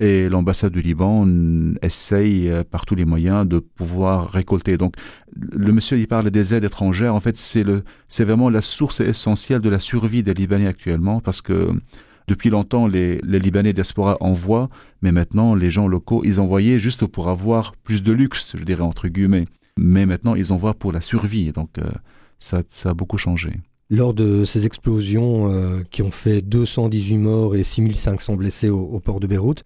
Et 0.02 0.28
l'ambassade 0.28 0.72
du 0.72 0.82
Liban 0.82 1.28
essaye 1.80 2.48
euh, 2.48 2.64
par 2.68 2.86
tous 2.86 2.96
les 2.96 3.04
moyens 3.04 3.46
de 3.46 3.60
pouvoir 3.60 4.30
récolter. 4.30 4.76
Donc, 4.76 4.96
le 5.36 5.72
monsieur, 5.72 5.96
il 5.96 6.08
parle 6.08 6.28
des 6.32 6.54
aides 6.54 6.64
étrangères. 6.64 7.14
En 7.14 7.20
fait, 7.20 7.36
c'est 7.36 7.62
le, 7.62 7.84
c'est 8.08 8.24
vraiment 8.24 8.50
la 8.50 8.62
source 8.62 8.98
essentielle 8.98 9.60
de 9.60 9.68
la 9.68 9.78
survie 9.78 10.24
des 10.24 10.34
Libanais 10.34 10.66
actuellement 10.66 11.20
parce 11.20 11.40
que 11.40 11.70
depuis 12.26 12.50
longtemps, 12.50 12.88
les, 12.88 13.20
les 13.22 13.38
Libanais 13.38 13.72
diaspora 13.72 14.16
envoient, 14.18 14.70
mais 15.02 15.12
maintenant, 15.12 15.54
les 15.54 15.70
gens 15.70 15.86
locaux, 15.86 16.22
ils 16.24 16.40
envoyaient 16.40 16.80
juste 16.80 17.06
pour 17.06 17.28
avoir 17.28 17.76
plus 17.76 18.02
de 18.02 18.10
luxe, 18.10 18.56
je 18.58 18.64
dirais, 18.64 18.82
entre 18.82 19.06
guillemets. 19.06 19.46
Mais 19.78 20.04
maintenant, 20.04 20.34
ils 20.34 20.52
envoient 20.52 20.74
pour 20.74 20.90
la 20.90 21.00
survie. 21.00 21.52
Donc, 21.52 21.78
euh, 21.78 21.88
ça, 22.40 22.64
ça 22.68 22.90
a 22.90 22.94
beaucoup 22.94 23.18
changé. 23.18 23.52
Lors 23.88 24.14
de 24.14 24.44
ces 24.44 24.66
explosions 24.66 25.52
euh, 25.52 25.84
qui 25.92 26.02
ont 26.02 26.10
fait 26.10 26.42
218 26.42 27.18
morts 27.18 27.54
et 27.54 27.62
6500 27.62 28.34
blessés 28.34 28.68
au, 28.68 28.80
au 28.80 28.98
port 28.98 29.20
de 29.20 29.28
Beyrouth, 29.28 29.62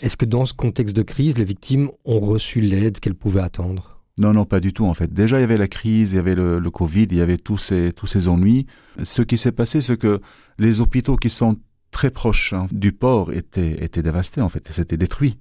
est-ce 0.00 0.16
que 0.16 0.24
dans 0.24 0.46
ce 0.46 0.54
contexte 0.54 0.96
de 0.96 1.02
crise, 1.02 1.38
les 1.38 1.44
victimes 1.44 1.90
ont 2.04 2.20
reçu 2.20 2.60
l'aide 2.60 2.98
qu'elles 3.00 3.14
pouvaient 3.14 3.42
attendre? 3.42 4.00
Non, 4.18 4.32
non, 4.32 4.44
pas 4.44 4.60
du 4.60 4.72
tout 4.72 4.84
en 4.84 4.94
fait. 4.94 5.12
Déjà, 5.12 5.38
il 5.38 5.40
y 5.40 5.44
avait 5.44 5.56
la 5.56 5.68
crise, 5.68 6.12
il 6.12 6.16
y 6.16 6.18
avait 6.18 6.34
le, 6.34 6.60
Covid, 6.70 7.04
il 7.10 7.16
y 7.16 7.20
avait 7.20 7.38
tous 7.38 7.58
ces, 7.58 7.92
tous 7.92 8.06
ces 8.06 8.28
ennuis. 8.28 8.66
Ce 9.02 9.22
qui 9.22 9.38
s'est 9.38 9.52
passé, 9.52 9.80
c'est 9.80 9.96
que 9.96 10.20
les 10.58 10.80
hôpitaux 10.80 11.16
qui 11.16 11.30
sont 11.30 11.56
très 11.90 12.10
proches 12.10 12.52
hein, 12.52 12.66
du 12.72 12.92
port 12.92 13.32
étaient, 13.32 13.82
étaient 13.84 14.02
dévastés 14.02 14.40
en 14.40 14.48
fait, 14.48 14.66
c'était 14.70 14.96
détruit. 14.96 15.38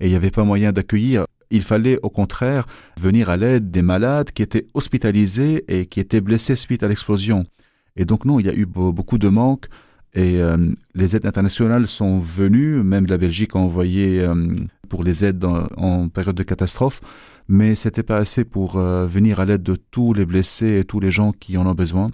Et 0.00 0.06
il 0.06 0.10
n'y 0.10 0.16
avait 0.16 0.30
pas 0.30 0.44
moyen 0.44 0.72
d'accueillir. 0.72 1.24
Il 1.50 1.62
fallait 1.62 1.98
au 2.02 2.10
contraire 2.10 2.66
venir 2.98 3.28
à 3.30 3.36
l'aide 3.36 3.70
des 3.70 3.82
malades 3.82 4.30
qui 4.32 4.42
étaient 4.42 4.66
hospitalisés 4.74 5.64
et 5.68 5.86
qui 5.86 6.00
étaient 6.00 6.20
blessés 6.20 6.56
suite 6.56 6.82
à 6.82 6.88
l'explosion. 6.88 7.46
Et 7.96 8.04
donc 8.04 8.24
non, 8.24 8.38
il 8.38 8.46
y 8.46 8.48
a 8.48 8.54
eu 8.54 8.66
beaucoup 8.66 9.18
de 9.18 9.28
manques. 9.28 9.66
Et 10.14 10.40
euh, 10.40 10.56
les 10.94 11.14
aides 11.14 11.26
internationales 11.26 11.86
sont 11.86 12.18
venues, 12.18 12.82
même 12.82 13.06
la 13.06 13.18
Belgique 13.18 13.54
a 13.54 13.58
envoyé 13.58 14.20
euh, 14.20 14.56
pour 14.88 15.04
les 15.04 15.24
aides 15.24 15.44
en 15.76 16.08
période 16.08 16.34
de 16.34 16.42
catastrophe, 16.42 17.00
mais 17.48 17.74
c'était 17.76 18.02
pas 18.02 18.16
assez 18.16 18.44
pour 18.44 18.76
euh, 18.76 19.06
venir 19.06 19.38
à 19.38 19.44
l'aide 19.44 19.62
de 19.62 19.76
tous 19.76 20.12
les 20.12 20.26
blessés 20.26 20.80
et 20.80 20.84
tous 20.84 20.98
les 20.98 21.12
gens 21.12 21.32
qui 21.32 21.56
en 21.56 21.66
ont 21.66 21.74
besoin. 21.74 22.10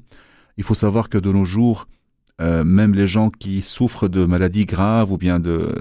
Il 0.58 0.64
faut 0.64 0.74
savoir 0.74 1.08
que 1.08 1.18
de 1.18 1.32
nos 1.32 1.44
jours, 1.44 1.86
même 2.38 2.92
les 2.94 3.06
gens 3.06 3.30
qui 3.30 3.62
souffrent 3.62 4.08
de 4.08 4.26
maladies 4.26 4.66
graves 4.66 5.10
ou 5.10 5.16
bien 5.16 5.40
de, 5.40 5.74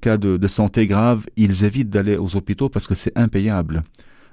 cas 0.00 0.16
de, 0.16 0.48
santé 0.48 0.86
graves, 0.86 1.26
ils 1.36 1.64
évitent 1.64 1.90
d'aller 1.90 2.16
aux 2.16 2.36
hôpitaux 2.36 2.70
parce 2.70 2.86
que 2.86 2.94
c'est 2.94 3.16
impayable 3.16 3.82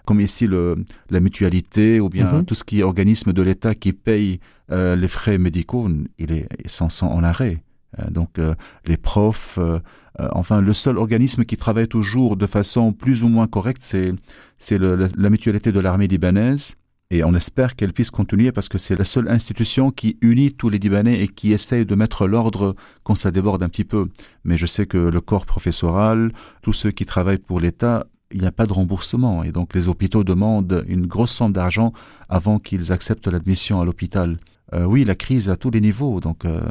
comme 0.06 0.22
ici 0.22 0.48
le, 0.48 0.84
la 1.10 1.20
mutualité 1.20 2.00
ou 2.00 2.10
bien 2.10 2.32
mhm. 2.32 2.46
tout 2.46 2.56
ce 2.56 2.64
qui 2.64 2.80
est 2.80 2.84
organisme 2.84 3.34
de 3.34 3.42
l'État 3.42 3.76
qui 3.76 3.94
paye 3.94 4.40
euh, 4.72 4.96
les 4.96 5.08
frais 5.08 5.38
médicaux, 5.38 5.90
il 6.18 6.32
est 6.32 6.48
sans, 6.68 6.90
sans 6.90 7.08
en 7.10 7.24
arrêt. 7.24 7.64
Euh, 8.00 8.10
donc 8.10 8.40
euh, 8.40 8.56
les 8.86 8.98
profs, 8.98 9.60
enfin 10.18 10.62
le 10.62 10.74
seul 10.74 10.98
organisme 10.98 11.46
qui 11.46 11.58
travaille 11.58 11.88
toujours 11.88 12.38
de 12.38 12.46
façon 12.46 12.94
plus 12.94 13.24
ou 13.24 13.28
moins 13.28 13.48
correcte, 13.48 13.82
c'est 13.84 14.14
c'est 14.58 14.78
la, 14.78 14.96
la, 14.96 15.30
mutualité 15.30 15.72
de 15.72 15.80
l'armée 15.80 16.08
libanaise. 16.08 16.76
Et 17.14 17.24
on 17.24 17.36
espère 17.36 17.76
qu'elle 17.76 17.94
puisse 17.94 18.10
continuer 18.10 18.52
parce 18.52 18.70
que 18.70 18.80
c'est 18.80 18.96
la 18.96 19.04
seule 19.04 19.30
institution 19.30 19.92
qui 19.92 20.18
unit 20.22 20.52
tous 20.52 20.70
les 20.70 20.80
Libanais 20.80 21.22
et 21.22 21.28
qui 21.28 21.54
essaye 21.54 21.86
de 21.86 21.94
mettre 21.94 22.26
l'ordre 22.26 22.76
quand 23.04 23.14
ça 23.14 23.30
déborde 23.30 23.62
un 23.62 23.70
petit 23.70 23.84
peu. 23.84 24.08
Mais 24.44 24.58
je 24.58 24.66
sais 24.66 24.88
que 24.88 24.98
le 24.98 25.22
corps 25.22 25.46
professoral, 25.46 26.32
tous 26.64 26.74
ceux 26.74 26.90
qui 26.90 27.06
travaillent 27.06 27.38
pour 27.38 27.60
l'État 27.60 28.08
il 28.34 28.42
n'y 28.42 28.48
a 28.48 28.52
pas 28.52 28.66
de 28.66 28.74
remboursement 28.74 29.44
et 29.44 29.52
donc 29.52 29.74
les 29.74 29.88
hôpitaux 29.88 30.24
demandent 30.24 30.84
une 30.88 31.06
grosse 31.06 31.32
somme 31.32 31.54
d'argent 31.54 31.94
avant 32.30 32.60
qu'ils 32.60 32.92
acceptent 32.92 33.28
l'admission 33.28 33.80
à 33.80 33.86
l'hôpital. 33.86 34.38
Euh, 34.74 34.86
oui, 34.86 35.06
la 35.06 35.16
crise 35.16 35.50
à 35.50 35.56
tous 35.56 35.70
les 35.70 35.82
niveaux. 35.82 36.20
Donc 36.20 36.46
euh, 36.46 36.62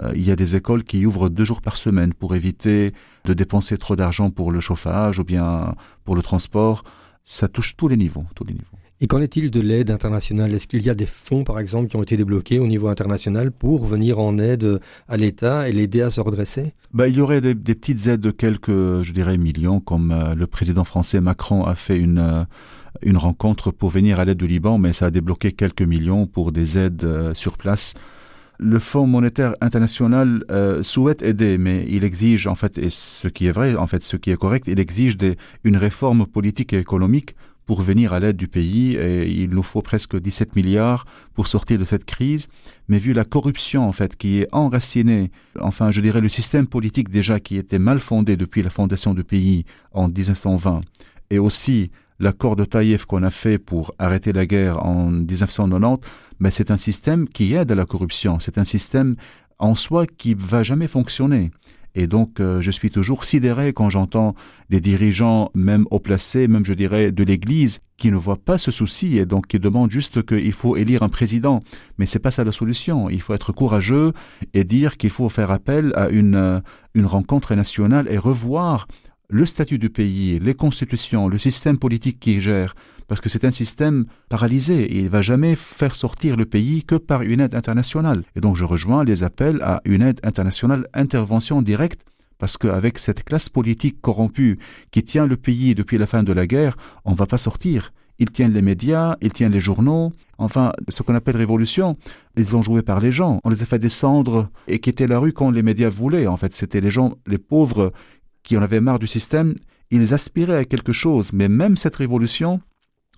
euh, 0.00 0.12
il 0.14 0.22
y 0.22 0.32
a 0.32 0.36
des 0.36 0.56
écoles 0.56 0.82
qui 0.84 1.06
ouvrent 1.06 1.28
deux 1.28 1.44
jours 1.44 1.62
par 1.62 1.76
semaine 1.76 2.12
pour 2.12 2.34
éviter 2.34 2.92
de 3.24 3.32
dépenser 3.32 3.78
trop 3.78 3.96
d'argent 3.96 4.30
pour 4.30 4.50
le 4.50 4.60
chauffage 4.60 5.20
ou 5.20 5.24
bien 5.24 5.74
pour 6.04 6.16
le 6.16 6.22
transport. 6.22 6.84
Ça 7.22 7.48
touche 7.48 7.76
tous 7.76 7.88
les 7.88 7.96
niveaux, 7.96 8.24
tous 8.34 8.44
les 8.44 8.54
niveaux. 8.54 8.83
Et 9.00 9.08
qu'en 9.08 9.20
est-il 9.20 9.50
de 9.50 9.60
l'aide 9.60 9.90
internationale? 9.90 10.54
Est-ce 10.54 10.68
qu'il 10.68 10.82
y 10.82 10.88
a 10.88 10.94
des 10.94 11.06
fonds, 11.06 11.42
par 11.42 11.58
exemple, 11.58 11.88
qui 11.88 11.96
ont 11.96 12.02
été 12.02 12.16
débloqués 12.16 12.60
au 12.60 12.66
niveau 12.68 12.86
international 12.88 13.50
pour 13.50 13.84
venir 13.84 14.20
en 14.20 14.38
aide 14.38 14.80
à 15.08 15.16
l'État 15.16 15.68
et 15.68 15.72
l'aider 15.72 16.00
à 16.00 16.10
se 16.10 16.20
redresser? 16.20 16.74
Bah, 16.92 17.08
Il 17.08 17.16
y 17.16 17.20
aurait 17.20 17.40
des, 17.40 17.54
petites 17.54 18.06
aides 18.06 18.20
de 18.20 18.30
quelques, 18.30 19.02
je 19.02 19.12
dirais, 19.12 19.36
millions, 19.36 19.80
comme 19.80 20.12
euh, 20.12 20.34
le 20.36 20.46
président 20.46 20.84
français 20.84 21.20
Macron 21.20 21.64
a 21.64 21.74
fait 21.74 21.98
une, 21.98 22.18
euh, 22.18 22.44
une 23.02 23.16
rencontre 23.16 23.72
pour 23.72 23.90
venir 23.90 24.20
à 24.20 24.24
l'aide 24.24 24.38
du 24.38 24.46
Liban, 24.46 24.78
mais 24.78 24.92
ça 24.92 25.06
a 25.06 25.10
débloqué 25.10 25.50
quelques 25.50 25.82
millions 25.82 26.28
pour 26.28 26.52
des 26.52 26.78
aides 26.78 27.02
euh, 27.02 27.34
sur 27.34 27.58
place. 27.58 27.94
Le 28.60 28.78
Fonds 28.78 29.08
monétaire 29.08 29.56
international 29.60 30.44
souhaite 30.80 31.22
aider, 31.22 31.58
mais 31.58 31.84
il 31.90 32.04
exige, 32.04 32.46
en 32.46 32.54
fait, 32.54 32.78
et 32.78 32.88
ce 32.88 33.26
qui 33.26 33.48
est 33.48 33.52
vrai, 33.52 33.74
en 33.74 33.88
fait, 33.88 34.04
ce 34.04 34.16
qui 34.16 34.30
est 34.30 34.36
correct, 34.36 34.68
il 34.68 34.78
exige 34.78 35.16
une 35.64 35.76
réforme 35.76 36.24
politique 36.24 36.72
et 36.72 36.78
économique 36.78 37.34
pour 37.66 37.82
venir 37.82 38.12
à 38.12 38.20
l'aide 38.20 38.36
du 38.36 38.48
pays 38.48 38.94
et 38.94 39.26
il 39.28 39.50
nous 39.50 39.62
faut 39.62 39.82
presque 39.82 40.16
17 40.16 40.54
milliards 40.56 41.06
pour 41.34 41.46
sortir 41.46 41.78
de 41.78 41.84
cette 41.84 42.04
crise. 42.04 42.48
Mais 42.88 42.98
vu 42.98 43.12
la 43.12 43.24
corruption, 43.24 43.88
en 43.88 43.92
fait, 43.92 44.16
qui 44.16 44.40
est 44.40 44.48
enracinée, 44.52 45.30
enfin, 45.60 45.90
je 45.90 46.00
dirais 46.00 46.20
le 46.20 46.28
système 46.28 46.66
politique 46.66 47.08
déjà 47.08 47.40
qui 47.40 47.56
était 47.56 47.78
mal 47.78 48.00
fondé 48.00 48.36
depuis 48.36 48.62
la 48.62 48.70
fondation 48.70 49.14
du 49.14 49.24
pays 49.24 49.64
en 49.92 50.08
1920 50.08 50.80
et 51.30 51.38
aussi 51.38 51.90
l'accord 52.20 52.56
de 52.56 52.64
Taïf 52.64 53.06
qu'on 53.06 53.22
a 53.22 53.30
fait 53.30 53.58
pour 53.58 53.94
arrêter 53.98 54.32
la 54.32 54.46
guerre 54.46 54.84
en 54.84 55.10
1990, 55.10 56.06
mais 56.38 56.50
c'est 56.50 56.70
un 56.70 56.76
système 56.76 57.28
qui 57.28 57.54
aide 57.54 57.72
à 57.72 57.74
la 57.74 57.86
corruption. 57.86 58.38
C'est 58.40 58.58
un 58.58 58.64
système 58.64 59.14
en 59.58 59.74
soi 59.74 60.06
qui 60.06 60.34
va 60.34 60.62
jamais 60.62 60.88
fonctionner. 60.88 61.50
Et 61.94 62.06
donc, 62.06 62.40
euh, 62.40 62.60
je 62.60 62.70
suis 62.70 62.90
toujours 62.90 63.24
sidéré 63.24 63.72
quand 63.72 63.88
j'entends 63.88 64.34
des 64.68 64.80
dirigeants, 64.80 65.50
même 65.54 65.86
haut 65.90 66.00
placés, 66.00 66.48
même 66.48 66.64
je 66.64 66.74
dirais 66.74 67.12
de 67.12 67.22
l'Église, 67.22 67.80
qui 67.96 68.10
ne 68.10 68.16
voient 68.16 68.36
pas 68.36 68.58
ce 68.58 68.70
souci 68.70 69.18
et 69.18 69.26
donc 69.26 69.46
qui 69.46 69.60
demandent 69.60 69.90
juste 69.90 70.26
qu'il 70.26 70.52
faut 70.52 70.76
élire 70.76 71.02
un 71.02 71.08
président. 71.08 71.60
Mais 71.98 72.06
c'est 72.06 72.18
pas 72.18 72.32
ça 72.32 72.42
la 72.42 72.52
solution. 72.52 73.08
Il 73.08 73.20
faut 73.20 73.34
être 73.34 73.52
courageux 73.52 74.12
et 74.52 74.64
dire 74.64 74.96
qu'il 74.96 75.10
faut 75.10 75.28
faire 75.28 75.50
appel 75.50 75.92
à 75.94 76.08
une, 76.08 76.34
euh, 76.34 76.60
une 76.94 77.06
rencontre 77.06 77.54
nationale 77.54 78.08
et 78.10 78.18
revoir 78.18 78.88
le 79.28 79.46
statut 79.46 79.78
du 79.78 79.90
pays, 79.90 80.38
les 80.38 80.54
constitutions, 80.54 81.28
le 81.28 81.38
système 81.38 81.78
politique 81.78 82.20
qui 82.20 82.40
gère, 82.40 82.74
parce 83.06 83.20
que 83.20 83.28
c'est 83.28 83.44
un 83.44 83.50
système 83.50 84.06
paralysé 84.28 84.98
il 84.98 85.08
va 85.08 85.22
jamais 85.22 85.54
faire 85.54 85.94
sortir 85.94 86.36
le 86.36 86.46
pays 86.46 86.84
que 86.84 86.94
par 86.94 87.22
une 87.22 87.40
aide 87.40 87.54
internationale. 87.54 88.22
Et 88.36 88.40
donc 88.40 88.56
je 88.56 88.64
rejoins 88.64 89.04
les 89.04 89.22
appels 89.22 89.60
à 89.62 89.80
une 89.84 90.02
aide 90.02 90.20
internationale, 90.22 90.86
intervention 90.94 91.62
directe, 91.62 92.02
parce 92.38 92.56
qu'avec 92.56 92.98
cette 92.98 93.24
classe 93.24 93.48
politique 93.48 94.00
corrompue 94.00 94.58
qui 94.90 95.02
tient 95.02 95.26
le 95.26 95.36
pays 95.36 95.74
depuis 95.74 95.98
la 95.98 96.06
fin 96.06 96.22
de 96.22 96.32
la 96.32 96.46
guerre, 96.46 96.76
on 97.04 97.12
ne 97.12 97.16
va 97.16 97.26
pas 97.26 97.38
sortir. 97.38 97.92
Ils 98.18 98.30
tiennent 98.30 98.52
les 98.52 98.62
médias, 98.62 99.16
ils 99.20 99.32
tiennent 99.32 99.52
les 99.52 99.60
journaux. 99.60 100.12
Enfin, 100.38 100.72
ce 100.88 101.02
qu'on 101.02 101.14
appelle 101.14 101.36
révolution, 101.36 101.96
ils 102.36 102.54
ont 102.54 102.62
joué 102.62 102.82
par 102.82 103.00
les 103.00 103.10
gens. 103.10 103.40
On 103.44 103.50
les 103.50 103.62
a 103.62 103.66
fait 103.66 103.78
descendre 103.78 104.48
et 104.68 104.78
quitter 104.78 105.06
la 105.06 105.18
rue 105.18 105.32
quand 105.32 105.50
les 105.50 105.62
médias 105.62 105.88
voulaient. 105.88 106.28
En 106.28 106.36
fait, 106.36 106.52
c'était 106.52 106.80
les 106.80 106.90
gens, 106.90 107.14
les 107.26 107.38
pauvres, 107.38 107.92
qui 108.44 108.56
en 108.56 108.62
avaient 108.62 108.80
marre 108.80 109.00
du 109.00 109.08
système. 109.08 109.54
Ils 109.90 110.14
aspiraient 110.14 110.58
à 110.58 110.64
quelque 110.64 110.92
chose. 110.92 111.32
Mais 111.32 111.48
même 111.48 111.76
cette 111.76 111.96
révolution 111.96 112.60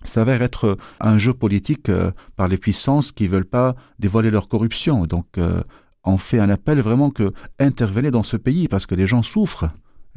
s'avère 0.03 0.41
être 0.41 0.77
un 0.99 1.17
jeu 1.17 1.33
politique 1.33 1.89
euh, 1.89 2.11
par 2.35 2.47
les 2.47 2.57
puissances 2.57 3.11
qui 3.11 3.27
veulent 3.27 3.45
pas 3.45 3.75
dévoiler 3.99 4.29
leur 4.29 4.47
corruption. 4.47 5.05
Donc, 5.05 5.37
euh, 5.37 5.61
on 6.03 6.17
fait 6.17 6.39
un 6.39 6.49
appel 6.49 6.79
vraiment 6.79 7.09
que 7.09 7.33
intervenez 7.59 8.11
dans 8.11 8.23
ce 8.23 8.37
pays 8.37 8.67
parce 8.67 8.85
que 8.85 8.95
les 8.95 9.07
gens 9.07 9.23
souffrent. 9.23 9.67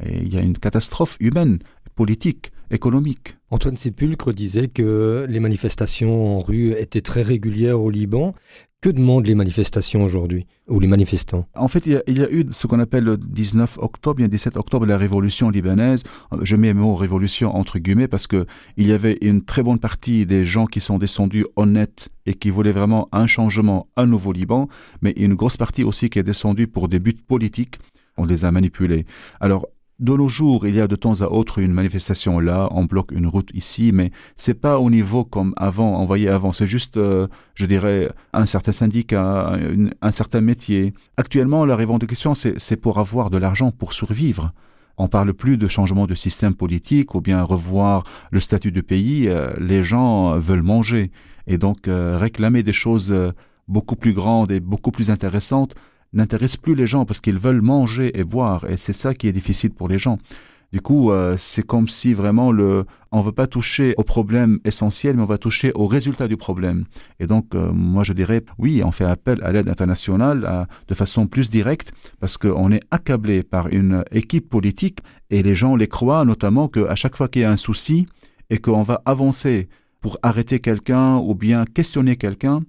Et 0.03 0.17
il 0.17 0.33
y 0.33 0.37
a 0.37 0.41
une 0.41 0.57
catastrophe 0.57 1.17
humaine, 1.19 1.59
politique 1.95 2.51
économique. 2.71 3.37
Antoine 3.49 3.75
Sépulcre 3.75 4.33
disait 4.33 4.69
que 4.69 5.25
les 5.29 5.39
manifestations 5.39 6.37
en 6.37 6.39
rue 6.39 6.71
étaient 6.71 7.01
très 7.01 7.21
régulières 7.21 7.81
au 7.81 7.89
Liban. 7.89 8.33
Que 8.81 8.89
demandent 8.89 9.27
les 9.27 9.35
manifestations 9.35 10.03
aujourd'hui, 10.03 10.47
ou 10.67 10.79
les 10.79 10.87
manifestants? 10.87 11.45
En 11.53 11.67
fait, 11.67 11.85
il 11.85 11.91
y, 11.91 12.21
a, 12.23 12.31
eu 12.31 12.47
ce 12.49 12.65
qu'on 12.65 12.79
appelle 12.79 13.03
le 13.03 13.15
19 13.15 13.77
octobre, 13.77 14.21
le 14.21 14.27
17 14.27 14.57
octobre, 14.57 14.87
la 14.87 14.97
révolution 14.97 15.51
libanaise. 15.51 16.03
Je 16.41 16.55
mets 16.55 16.69
le 16.69 16.79
mot 16.79 16.95
révolution 16.95 17.55
entre 17.55 17.77
guillemets 17.77 18.07
parce 18.07 18.25
que 18.25 18.47
il 18.77 18.87
y 18.87 18.91
avait 18.91 19.19
une 19.21 19.45
très 19.45 19.61
bonne 19.61 19.77
partie 19.77 20.25
des 20.25 20.43
gens 20.43 20.65
qui 20.65 20.79
sont 20.79 20.97
descendus 20.97 21.45
honnêtes 21.57 22.09
et 22.25 22.33
qui 22.33 22.49
voulaient 22.49 22.71
vraiment 22.71 23.07
un 23.11 23.27
changement, 23.27 23.87
un 23.97 24.07
nouveau 24.07 24.31
Liban, 24.31 24.67
mais 25.03 25.11
une 25.11 25.35
grosse 25.35 25.57
partie 25.57 25.83
aussi 25.83 26.09
qui 26.09 26.17
est 26.17 26.23
descendue 26.23 26.65
pour 26.65 26.87
des 26.87 26.97
buts 26.97 27.13
politiques. 27.13 27.77
On 28.17 28.25
les 28.25 28.45
a 28.45 28.51
manipulés. 28.51 29.05
Alors, 29.39 29.67
de 30.01 30.13
nos 30.13 30.27
jours, 30.27 30.65
il 30.65 30.75
y 30.75 30.81
a 30.81 30.87
de 30.87 30.95
temps 30.95 31.21
à 31.21 31.27
autre 31.27 31.59
une 31.59 31.73
manifestation 31.73 32.39
là, 32.39 32.67
on 32.71 32.85
bloque 32.85 33.11
une 33.11 33.27
route 33.27 33.51
ici, 33.53 33.91
mais 33.93 34.11
c'est 34.35 34.55
pas 34.55 34.79
au 34.79 34.89
niveau 34.89 35.23
comme 35.23 35.53
avant, 35.57 36.01
on 36.01 36.05
voyait 36.05 36.29
avant. 36.29 36.51
C'est 36.51 36.65
juste, 36.65 36.97
euh, 36.97 37.27
je 37.53 37.67
dirais, 37.67 38.11
un 38.33 38.47
certain 38.47 38.71
syndicat, 38.71 39.57
un 40.01 40.11
certain 40.11 40.41
métier. 40.41 40.93
Actuellement, 41.17 41.65
la 41.65 41.75
revendication, 41.75 42.33
c'est 42.33 42.75
pour 42.77 42.97
avoir 42.97 43.29
de 43.29 43.37
l'argent 43.37 43.71
pour 43.71 43.93
survivre. 43.93 44.53
On 44.97 45.07
parle 45.07 45.33
plus 45.33 45.57
de 45.57 45.67
changement 45.67 46.07
de 46.07 46.15
système 46.15 46.55
politique 46.55 47.13
ou 47.13 47.21
bien 47.21 47.43
revoir 47.43 48.03
le 48.31 48.39
statut 48.39 48.71
du 48.71 48.83
pays. 48.83 49.27
Euh, 49.27 49.53
les 49.59 49.83
gens 49.83 50.37
veulent 50.37 50.63
manger 50.63 51.11
et 51.45 51.59
donc 51.59 51.87
euh, 51.87 52.17
réclamer 52.19 52.63
des 52.63 52.73
choses 52.73 53.13
beaucoup 53.67 53.95
plus 53.95 54.13
grandes 54.13 54.51
et 54.51 54.59
beaucoup 54.59 54.91
plus 54.91 55.11
intéressantes 55.11 55.75
n'intéresse 56.13 56.57
plus 56.57 56.75
les 56.75 56.87
gens 56.87 57.05
parce 57.05 57.19
qu'ils 57.19 57.37
veulent 57.37 57.61
manger 57.61 58.17
et 58.19 58.23
boire 58.23 58.69
et 58.69 58.77
c'est 58.77 58.93
ça 58.93 59.13
qui 59.13 59.27
est 59.27 59.33
difficile 59.33 59.71
pour 59.71 59.87
les 59.87 59.99
gens. 59.99 60.17
Du 60.71 60.79
coup, 60.79 61.11
euh, 61.11 61.35
c'est 61.37 61.63
comme 61.63 61.89
si 61.89 62.13
vraiment 62.13 62.53
le, 62.53 62.85
on 63.11 63.19
veut 63.19 63.33
pas 63.33 63.47
toucher 63.47 63.93
au 63.97 64.03
problème 64.03 64.59
essentiel, 64.63 65.17
mais 65.17 65.23
on 65.23 65.25
va 65.25 65.37
toucher 65.37 65.73
au 65.75 65.85
résultat 65.85 66.29
du 66.29 66.37
problème. 66.37 66.85
Et 67.19 67.27
donc, 67.27 67.53
euh, 67.55 67.73
moi, 67.73 68.03
je 68.03 68.13
dirais, 68.13 68.41
oui, 68.57 68.81
on 68.85 68.91
fait 68.91 69.03
appel 69.03 69.43
à 69.43 69.51
l'aide 69.51 69.67
internationale 69.67 70.67
de 70.87 70.93
façon 70.93 71.27
plus 71.27 71.49
directe, 71.49 71.91
parce 72.21 72.37
qu'on 72.37 72.71
est 72.71 72.83
accablé 72.89 73.43
par 73.43 73.67
une 73.67 74.05
équipe 74.11 74.49
politique 74.49 74.99
et 75.29 75.43
les 75.43 75.55
gens 75.55 75.75
les 75.75 75.87
croient, 75.87 76.23
notamment 76.23 76.69
qu'à 76.69 76.95
chaque 76.95 77.17
fois 77.17 77.27
qu'il 77.27 77.41
y 77.41 77.45
a 77.45 77.51
un 77.51 77.57
souci 77.57 78.05
et 78.49 78.59
qu'on 78.59 78.83
va 78.83 79.01
avancer 79.03 79.67
pour 79.99 80.19
arrêter 80.23 80.59
quelqu'un 80.59 81.17
ou 81.17 81.35
bien 81.35 81.65
questionner 81.65 82.15
quelqu'un, 82.15 82.61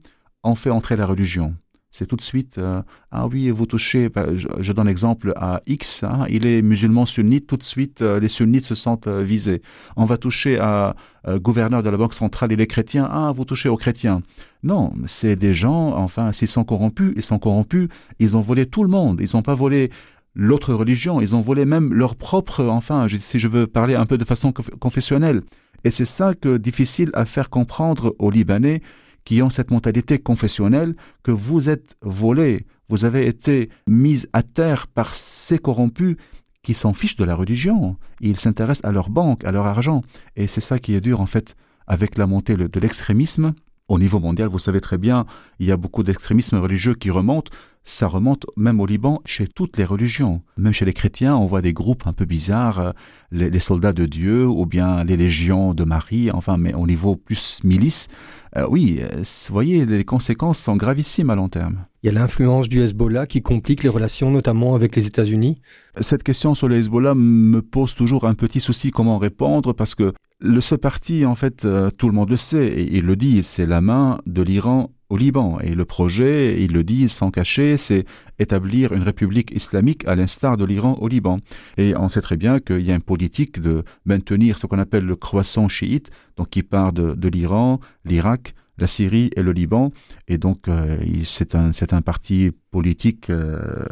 on 0.42 0.56
fait 0.56 0.70
entrer 0.70 0.96
la 0.96 1.06
religion 1.06 1.54
c'est 1.92 2.06
tout 2.06 2.16
de 2.16 2.22
suite 2.22 2.56
euh, 2.56 2.82
ah 3.10 3.26
oui 3.26 3.50
vous 3.50 3.66
touchez 3.66 4.08
bah, 4.08 4.26
je, 4.34 4.72
donne 4.72 4.86
l'exemple 4.86 5.34
à 5.36 5.60
X 5.66 6.02
hein, 6.02 6.24
il 6.30 6.46
est 6.46 6.62
musulman 6.62 7.04
sunnite 7.04 7.46
tout 7.46 7.58
de 7.58 7.62
suite 7.62 8.00
euh, 8.00 8.18
les 8.18 8.28
sunnites 8.28 8.64
se 8.64 8.74
sentent 8.74 9.06
euh, 9.06 9.22
visés. 9.22 9.60
On 9.96 10.06
va 10.06 10.16
toucher 10.16 10.58
à 10.58 10.96
gouverneur 11.36 11.84
de 11.84 11.90
la 11.90 11.96
banque 11.96 12.14
centrale 12.14 12.50
il 12.50 12.60
est 12.60 12.66
chrétien. 12.66 13.08
Ah 13.08 13.30
vous 13.32 13.44
touchez 13.44 13.68
aux 13.68 13.76
chrétiens 13.76 14.22
non 14.64 14.92
c'est 15.06 15.36
des 15.36 15.54
gens 15.54 15.94
enfin 15.96 16.32
s'ils 16.32 16.48
sont 16.48 16.64
corrompus 16.64 17.12
ils 17.14 17.22
sont 17.22 17.38
corrompus 17.38 17.88
ils 18.18 18.36
ont 18.36 18.40
volé 18.40 18.66
tout 18.66 18.82
le 18.82 18.90
monde. 18.90 19.20
Ils 19.20 19.36
n'ont 19.36 19.42
pas 19.42 19.54
volé 19.54 19.90
l'autre 20.34 20.72
religion 20.72 21.20
ils 21.20 21.36
ont 21.36 21.42
volé 21.42 21.66
même 21.66 21.92
leur 21.92 22.16
propre 22.16 22.64
enfin 22.64 23.06
si 23.18 23.38
je 23.38 23.48
veux 23.48 23.66
parler 23.66 23.94
un 23.94 24.06
peu 24.06 24.16
de 24.16 24.24
façon 24.24 24.52
confessionnelle. 24.80 25.42
Et 25.84 25.90
c'est 25.90 26.04
ça 26.04 26.34
que 26.34 26.56
difficile 26.56 27.10
à 27.12 27.24
faire 27.24 27.50
comprendre 27.50 28.14
aux 28.18 28.30
Libanais 28.30 28.82
qui 29.24 29.42
ont 29.42 29.50
cette 29.50 29.70
mentalité 29.70 30.18
confessionnelle 30.18 30.94
que 31.22 31.30
vous 31.30 31.68
êtes 31.68 31.96
volé, 32.02 32.66
vous 32.88 33.04
avez 33.04 33.26
été 33.26 33.70
mis 33.86 34.24
à 34.32 34.42
terre 34.42 34.86
par 34.86 35.14
ces 35.14 35.58
corrompus 35.58 36.16
qui 36.62 36.74
s'en 36.74 36.92
fichent 36.92 37.16
de 37.16 37.24
la 37.24 37.34
religion. 37.34 37.96
Ils 38.20 38.38
s'intéressent 38.38 38.88
à 38.88 38.92
leur 38.92 39.10
banque, 39.10 39.44
à 39.44 39.52
leur 39.52 39.66
argent. 39.66 40.02
Et 40.36 40.46
c'est 40.46 40.60
ça 40.60 40.78
qui 40.78 40.94
est 40.94 41.00
dur, 41.00 41.20
en 41.20 41.26
fait, 41.26 41.56
avec 41.86 42.18
la 42.18 42.26
montée 42.26 42.56
de 42.56 42.80
l'extrémisme. 42.80 43.54
Au 43.88 43.98
niveau 43.98 44.20
mondial, 44.20 44.48
vous 44.48 44.58
savez 44.58 44.80
très 44.80 44.98
bien, 44.98 45.26
il 45.58 45.66
y 45.66 45.72
a 45.72 45.76
beaucoup 45.76 46.02
d'extrémisme 46.02 46.56
religieux 46.56 46.94
qui 46.94 47.10
remontent 47.10 47.50
ça 47.84 48.06
remonte 48.06 48.46
même 48.56 48.80
au 48.80 48.86
Liban 48.86 49.22
chez 49.24 49.48
toutes 49.48 49.76
les 49.76 49.84
religions. 49.84 50.42
Même 50.56 50.72
chez 50.72 50.84
les 50.84 50.92
chrétiens, 50.92 51.36
on 51.36 51.46
voit 51.46 51.62
des 51.62 51.72
groupes 51.72 52.06
un 52.06 52.12
peu 52.12 52.24
bizarres, 52.24 52.78
euh, 52.78 52.92
les, 53.32 53.58
soldats 53.58 53.92
de 53.92 54.06
Dieu 54.06 54.46
ou 54.46 54.66
bien 54.66 55.02
les 55.04 55.16
légions 55.16 55.74
de 55.74 55.84
Marie, 55.84 56.30
enfin, 56.30 56.56
mais 56.56 56.74
au 56.74 56.86
niveau 56.86 57.16
plus 57.16 57.60
milice. 57.64 58.08
Euh, 58.56 58.66
oui, 58.68 59.00
euh, 59.00 59.22
vous 59.22 59.52
voyez, 59.52 59.84
les 59.84 60.04
conséquences 60.04 60.58
sont 60.58 60.76
gravissimes 60.76 61.30
à 61.30 61.34
long 61.34 61.48
terme. 61.48 61.86
Il 62.02 62.06
y 62.06 62.10
a 62.10 62.12
l'influence 62.12 62.68
du 62.68 62.80
Hezbollah 62.82 63.26
qui 63.26 63.42
complique 63.42 63.82
les 63.82 63.88
relations, 63.88 64.30
notamment 64.30 64.74
avec 64.74 64.94
les 64.94 65.06
États-Unis. 65.06 65.60
Cette 66.00 66.22
question 66.22 66.54
sur 66.54 66.68
le 66.68 66.76
Hezbollah 66.76 67.14
me 67.14 67.62
pose 67.62 67.94
toujours 67.94 68.26
un 68.26 68.34
petit 68.34 68.60
souci 68.60 68.90
comment 68.90 69.18
répondre 69.18 69.72
parce 69.72 69.94
que 69.94 70.12
le, 70.40 70.60
ce 70.60 70.74
parti, 70.74 71.24
en 71.24 71.36
fait, 71.36 71.66
tout 71.96 72.08
le 72.08 72.12
monde 72.12 72.30
le 72.30 72.36
sait 72.36 72.66
et 72.66 72.96
il 72.96 73.04
le 73.04 73.14
dit, 73.14 73.44
c'est 73.44 73.66
la 73.66 73.80
main 73.80 74.18
de 74.26 74.42
l'Iran 74.42 74.90
au 75.12 75.18
Liban. 75.18 75.58
Et 75.60 75.74
le 75.74 75.84
projet, 75.84 76.62
ils 76.62 76.72
le 76.72 76.84
disent 76.84 77.12
sans 77.12 77.30
cacher, 77.30 77.76
c'est 77.76 78.06
établir 78.38 78.92
une 78.92 79.02
république 79.02 79.50
islamique 79.50 80.08
à 80.08 80.16
l'instar 80.16 80.56
de 80.56 80.64
l'Iran 80.64 80.96
au 81.02 81.06
Liban. 81.06 81.40
Et 81.76 81.94
on 81.94 82.08
sait 82.08 82.22
très 82.22 82.38
bien 82.38 82.60
qu'il 82.60 82.80
y 82.80 82.90
a 82.90 82.94
une 82.94 83.02
politique 83.02 83.60
de 83.60 83.84
maintenir 84.06 84.56
ce 84.56 84.66
qu'on 84.66 84.78
appelle 84.78 85.04
le 85.04 85.16
croissant 85.16 85.68
chiite, 85.68 86.10
donc 86.38 86.48
qui 86.48 86.62
part 86.62 86.94
de, 86.94 87.28
l'Iran, 87.28 87.78
l'Irak, 88.06 88.54
la 88.78 88.86
Syrie 88.86 89.28
et 89.36 89.42
le 89.42 89.52
Liban. 89.52 89.92
Et 90.28 90.38
donc, 90.38 90.66
euh, 90.68 90.96
c'est 91.24 91.54
un, 91.54 91.72
un 91.90 92.02
parti 92.02 92.50
politique 92.70 93.28
euh, 93.28 93.84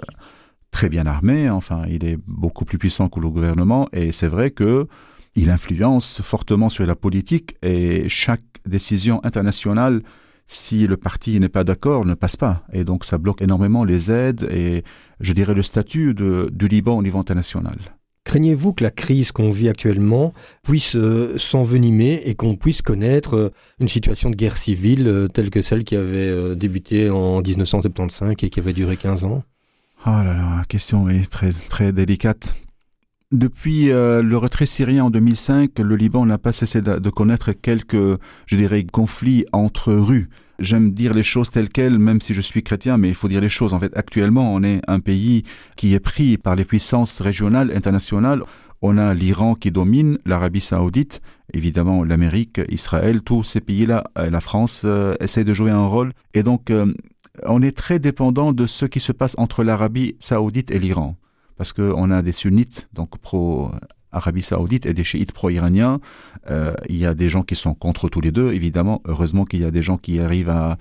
très 0.71 0.89
bien 0.89 1.05
armé. 1.05 1.51
Enfin, 1.51 1.83
il 1.87 2.03
est 2.07 2.19
beaucoup 2.27 2.65
plus 2.65 2.79
puissant 2.79 3.11
que 3.11 3.21
le 3.21 3.29
gouvernement. 3.29 3.91
Et 3.93 4.11
c'est 4.11 4.29
vrai 4.29 4.53
que 4.53 4.87
il 5.37 5.51
influence 5.51 6.23
fortement 6.23 6.71
sur 6.71 6.87
la 6.87 6.97
politique 6.97 7.57
et 7.63 8.09
chaque 8.09 8.43
décision 8.67 9.21
internationale 9.23 10.03
si 10.53 10.89
le 10.89 10.97
parti 10.97 11.39
n'est 11.39 11.49
pas 11.49 11.63
d'accord, 11.63 12.05
ne 12.05 12.15
passe 12.15 12.37
pas. 12.37 12.65
Et 12.73 12.83
donc 12.83 13.05
ça 13.05 13.19
bloque 13.19 13.41
énormément 13.41 13.85
les 13.85 14.11
aides 14.11 14.49
et 14.51 14.83
je 15.21 15.33
dirais 15.33 15.55
le 15.55 15.63
statut 15.63 16.13
de, 16.13 16.51
du 16.53 16.67
Liban 16.67 16.99
au 16.99 17.03
niveau 17.03 17.21
international. 17.21 17.79
Craignez-vous 18.25 18.75
que 18.75 18.83
la 18.83 18.91
crise 18.91 19.31
qu'on 19.33 19.51
vit 19.51 19.69
actuellement 19.69 20.35
puisse 20.63 20.97
euh, 20.97 21.39
s'envenimer 21.39 22.21
et 22.25 22.35
qu'on 22.35 22.57
puisse 22.57 22.83
connaître 22.83 23.37
euh, 23.37 23.53
une 23.79 23.89
situation 23.89 24.29
de 24.29 24.37
guerre 24.37 24.57
civile 24.57 25.07
euh, 25.07 25.29
telle 25.29 25.51
que 25.51 25.63
celle 25.63 25.85
qui 25.85 25.97
avait 25.97 26.55
débuté 26.57 27.11
en 27.11 27.41
1975 27.41 28.33
et 28.33 28.51
qui 28.51 28.61
avait 28.61 28.73
duré 28.73 28.97
15 28.97 29.25
ans? 29.25 29.45
Oh 30.05 30.11
là 30.11 30.35
là, 30.35 30.57
la 30.59 30.65
question 30.69 31.09
est 31.09 31.31
très, 31.31 31.53
très 31.53 31.93
délicate. 31.93 32.55
Depuis 33.33 33.93
euh, 33.93 34.23
le 34.23 34.37
retrait 34.37 34.67
syrien 34.67 35.05
en 35.05 35.11
2005, 35.11 35.79
le 35.79 35.95
Liban 35.95 36.27
n'a 36.27 36.37
pas 36.37 36.51
cessé 36.51 36.83
de, 36.83 37.11
connaître 37.11 37.53
quelques, 37.53 38.19
je 38.47 38.57
dirais, 38.57 38.83
conflits 38.83 39.45
entre 39.53 39.93
rues. 39.93 40.29
J'aime 40.59 40.91
dire 40.91 41.15
les 41.15 41.23
choses 41.23 41.49
telles 41.49 41.69
quelles, 41.69 42.01
même 42.01 42.21
si 42.21 42.35
je 42.35 42.41
suis 42.41 42.65
chrétien, 42.65 42.97
mais 42.97 43.09
il 43.09 43.15
faut 43.15 43.29
dire 43.29 43.41
les 43.41 43.49
choses. 43.49 43.73
En 43.73 43.79
fait, 43.79 43.97
actuellement, 43.97 44.53
on 44.53 44.65
est 44.65 44.81
un 44.89 44.99
pays 44.99 45.45
qui 45.77 45.95
est 45.95 46.01
pris 46.01 46.39
par 46.39 46.57
les 46.57 46.65
puissances 46.65 47.21
régionales, 47.21 47.71
internationales. 47.73 48.43
On 48.83 48.99
a 48.99 49.15
l'Iran 49.15 49.55
qui 49.55 49.71
domine, 49.71 50.19
l'Arabie 50.27 50.61
saoudite, 50.61 51.21
évidemment 51.55 52.03
l'Amérique, 52.03 52.61
Israël, 52.69 53.23
tous 53.23 53.45
ces 53.45 53.61
pays-là, 53.61 54.11
euh, 54.19 54.29
la 54.29 54.41
France 54.41 54.83
euh, 54.85 55.15
essaie 55.21 55.45
de 55.45 55.55
jouer 55.55 55.71
un 55.71 55.87
rôle. 55.87 56.15
Et 56.35 56.43
donc, 56.43 56.73
on 57.45 57.63
est 57.63 57.77
très 57.77 58.01
dépendant 58.01 58.53
de 58.53 58.67
ce 58.67 58.87
qui 58.87 58.99
se 58.99 59.13
passe 59.13 59.37
entre 59.39 59.63
l'Arabie 59.63 60.17
saoudite 60.19 60.73
et 60.73 60.81
l'Iran 60.81 61.17
parce 61.61 61.75
qu'on 61.75 62.11
a 62.11 62.23
des 62.23 62.33
sunnites, 62.33 62.89
donc 62.95 63.19
pro-Arabie 63.19 64.41
saoudite, 64.41 64.87
et 64.87 64.95
des 64.95 65.05
chiites 65.05 65.33
pro-iraniens. 65.33 66.01
Euh, 66.51 66.73
il 66.89 66.97
y 66.97 67.05
a 67.05 67.13
des 67.13 67.29
gens 67.29 67.43
qui 67.43 67.55
sont 67.55 67.75
contre 67.75 68.09
tous 68.09 68.23
les 68.23 68.33
deux, 68.33 68.55
évidemment. 68.55 69.03
Heureusement 69.05 69.45
qu'il 69.45 69.61
y 69.61 69.67
a 69.67 69.71
des 69.71 69.83
gens 69.83 69.99
qui 69.99 70.21
arrivent 70.21 70.49
à, 70.49 70.79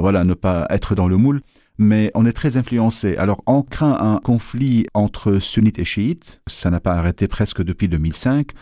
voilà, 0.00 0.24
ne 0.24 0.32
pas 0.32 0.66
être 0.70 0.94
dans 0.94 1.06
le 1.06 1.18
moule. 1.18 1.42
Mais 1.76 2.10
on 2.14 2.24
est 2.24 2.32
très 2.32 2.56
influencé. 2.56 3.14
Alors, 3.18 3.42
on 3.46 3.60
craint 3.60 3.98
un 4.00 4.20
conflit 4.20 4.86
entre 4.94 5.38
sunnites 5.38 5.78
et 5.78 5.84
chiites. 5.84 6.40
Ça 6.46 6.70
n'a 6.70 6.80
pas 6.80 6.94
arrêté 6.94 7.28
presque 7.28 7.62
depuis 7.62 7.88
2005. 7.88 8.52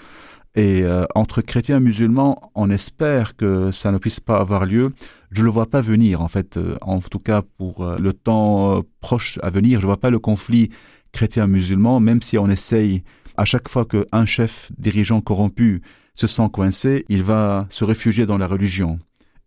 Et 0.57 0.83
euh, 0.83 1.05
entre 1.15 1.41
chrétiens 1.41 1.77
et 1.77 1.81
musulmans, 1.81 2.51
on 2.57 2.69
espère 2.69 3.37
que 3.37 3.71
ça 3.71 3.93
ne 3.93 3.99
puisse 3.99 4.19
pas 4.19 4.41
avoir 4.41 4.67
lieu. 4.67 4.93
Je 5.31 5.43
ne 5.43 5.45
le 5.45 5.53
vois 5.53 5.67
pas 5.67 5.81
venir, 5.81 6.21
en 6.21 6.27
fait, 6.27 6.57
euh, 6.57 6.77
en 6.81 6.99
tout 6.99 7.21
cas 7.21 7.43
pour 7.59 7.87
le 7.87 8.13
temps 8.13 8.83
proche 9.01 9.39
à 9.45 9.51
venir. 9.51 9.79
Je 9.79 9.87
ne 9.87 9.91
vois 9.91 10.01
pas 10.01 10.11
le 10.11 10.19
conflit 10.19 10.71
chrétien-musulman, 11.13 12.01
même 12.01 12.23
si 12.23 12.39
on 12.39 12.49
essaye 12.49 13.03
à 13.37 13.45
chaque 13.45 13.69
fois 13.69 13.87
qu'un 13.87 14.27
chef 14.27 14.71
dirigeant 14.79 15.21
corrompu 15.21 15.83
se 16.15 16.27
sent 16.27 16.49
coincé, 16.53 17.07
il 17.09 17.23
va 17.23 17.67
se 17.71 17.85
réfugier 17.85 18.27
dans 18.27 18.39
la 18.39 18.47
religion. 18.47 18.99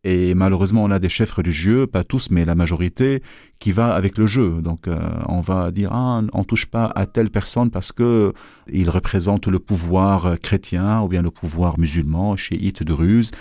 Et 0.06 0.34
malheureusement, 0.34 0.84
on 0.84 0.91
a 0.91 0.99
des 0.99 1.08
chefs 1.08 1.32
religieux, 1.32 1.88
pas 1.88 2.04
tous, 2.04 2.30
mais 2.30 2.43
la 2.43 2.56
majorité, 2.56 3.23
qui 3.60 3.71
va 3.71 3.93
avec 3.93 4.17
le 4.17 4.26
jeu. 4.26 4.62
Donc, 4.62 4.88
euh, 4.88 4.97
on 5.30 5.39
va 5.39 5.71
dire 5.71 5.91
ah, 5.93 6.21
on 6.34 6.43
touche 6.43 6.65
pas 6.65 6.91
à 6.93 7.06
telle 7.06 7.30
personne 7.30 7.71
parce 7.71 7.93
que 7.93 8.34
il 8.69 8.89
représente 8.89 9.47
le 9.47 9.60
pouvoir 9.60 10.38
chrétien 10.41 11.02
ou 11.02 11.08
bien 11.08 11.21
le 11.21 11.32
pouvoir 11.32 11.80
musulman, 11.80 12.36
chiite 12.36 12.84
de 12.84 12.91
ruse. 12.91 13.32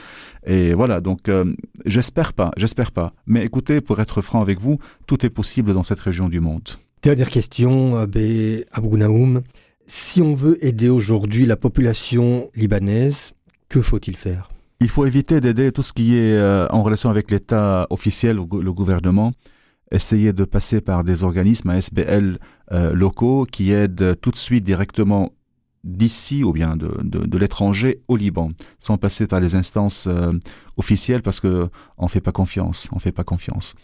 Et 0.46 0.72
voilà. 0.74 1.00
Donc, 1.00 1.28
euh, 1.28 1.52
j'espère 1.84 2.32
pas, 2.32 2.52
j'espère 2.56 2.92
pas. 2.92 3.12
Mais 3.26 3.44
écoutez, 3.44 3.80
pour 3.80 3.98
être 4.00 4.22
franc 4.22 4.40
avec 4.40 4.60
vous, 4.60 4.78
tout 5.08 5.26
est 5.26 5.30
possible 5.30 5.74
dans 5.74 5.82
cette 5.82 6.00
région 6.00 6.28
du 6.28 6.38
monde. 6.38 6.68
Dernière 7.02 7.30
question, 7.30 7.96
Abbé 7.96 8.64
Naoum. 8.80 9.42
Si 9.86 10.22
on 10.22 10.36
veut 10.36 10.64
aider 10.64 10.88
aujourd'hui 10.88 11.46
la 11.46 11.56
population 11.56 12.48
libanaise, 12.54 13.32
que 13.68 13.82
faut-il 13.82 14.16
faire? 14.16 14.52
Il 14.78 14.88
faut 14.88 15.04
éviter 15.04 15.40
d'aider 15.40 15.72
tout 15.72 15.82
ce 15.82 15.92
qui 15.92 16.16
est 16.16 16.36
euh, 16.36 16.68
en 16.68 16.80
relation 16.84 17.10
avec 17.10 17.32
l'État 17.32 17.88
officiel 17.90 18.38
ou 18.38 18.46
le 18.60 18.72
gouvernement. 18.72 19.32
Essayer 19.90 20.32
de 20.32 20.44
passer 20.44 20.80
par 20.80 21.02
des 21.02 21.24
organismes 21.24 21.70
ASBL 21.70 22.38
euh, 22.70 22.92
locaux 22.92 23.46
qui 23.50 23.72
aident 23.72 24.14
tout 24.20 24.30
de 24.30 24.36
suite 24.36 24.62
directement 24.62 25.32
d'ici 25.82 26.44
ou 26.44 26.52
bien 26.52 26.76
de, 26.76 26.96
de, 27.02 27.38
l'étranger 27.38 28.00
au 28.06 28.16
Liban, 28.16 28.50
sans 28.78 28.96
passer 28.96 29.26
par 29.26 29.40
les 29.40 29.56
instances 29.56 30.06
euh, 30.06 30.30
officielles 30.76 31.22
parce 31.22 31.40
que 31.40 31.68
on 31.98 32.06
fait 32.06 32.20
pas 32.20 32.30
confiance, 32.30 32.88
on 32.92 33.00
fait 33.00 33.10
pas 33.10 33.24
confiance. 33.24 33.74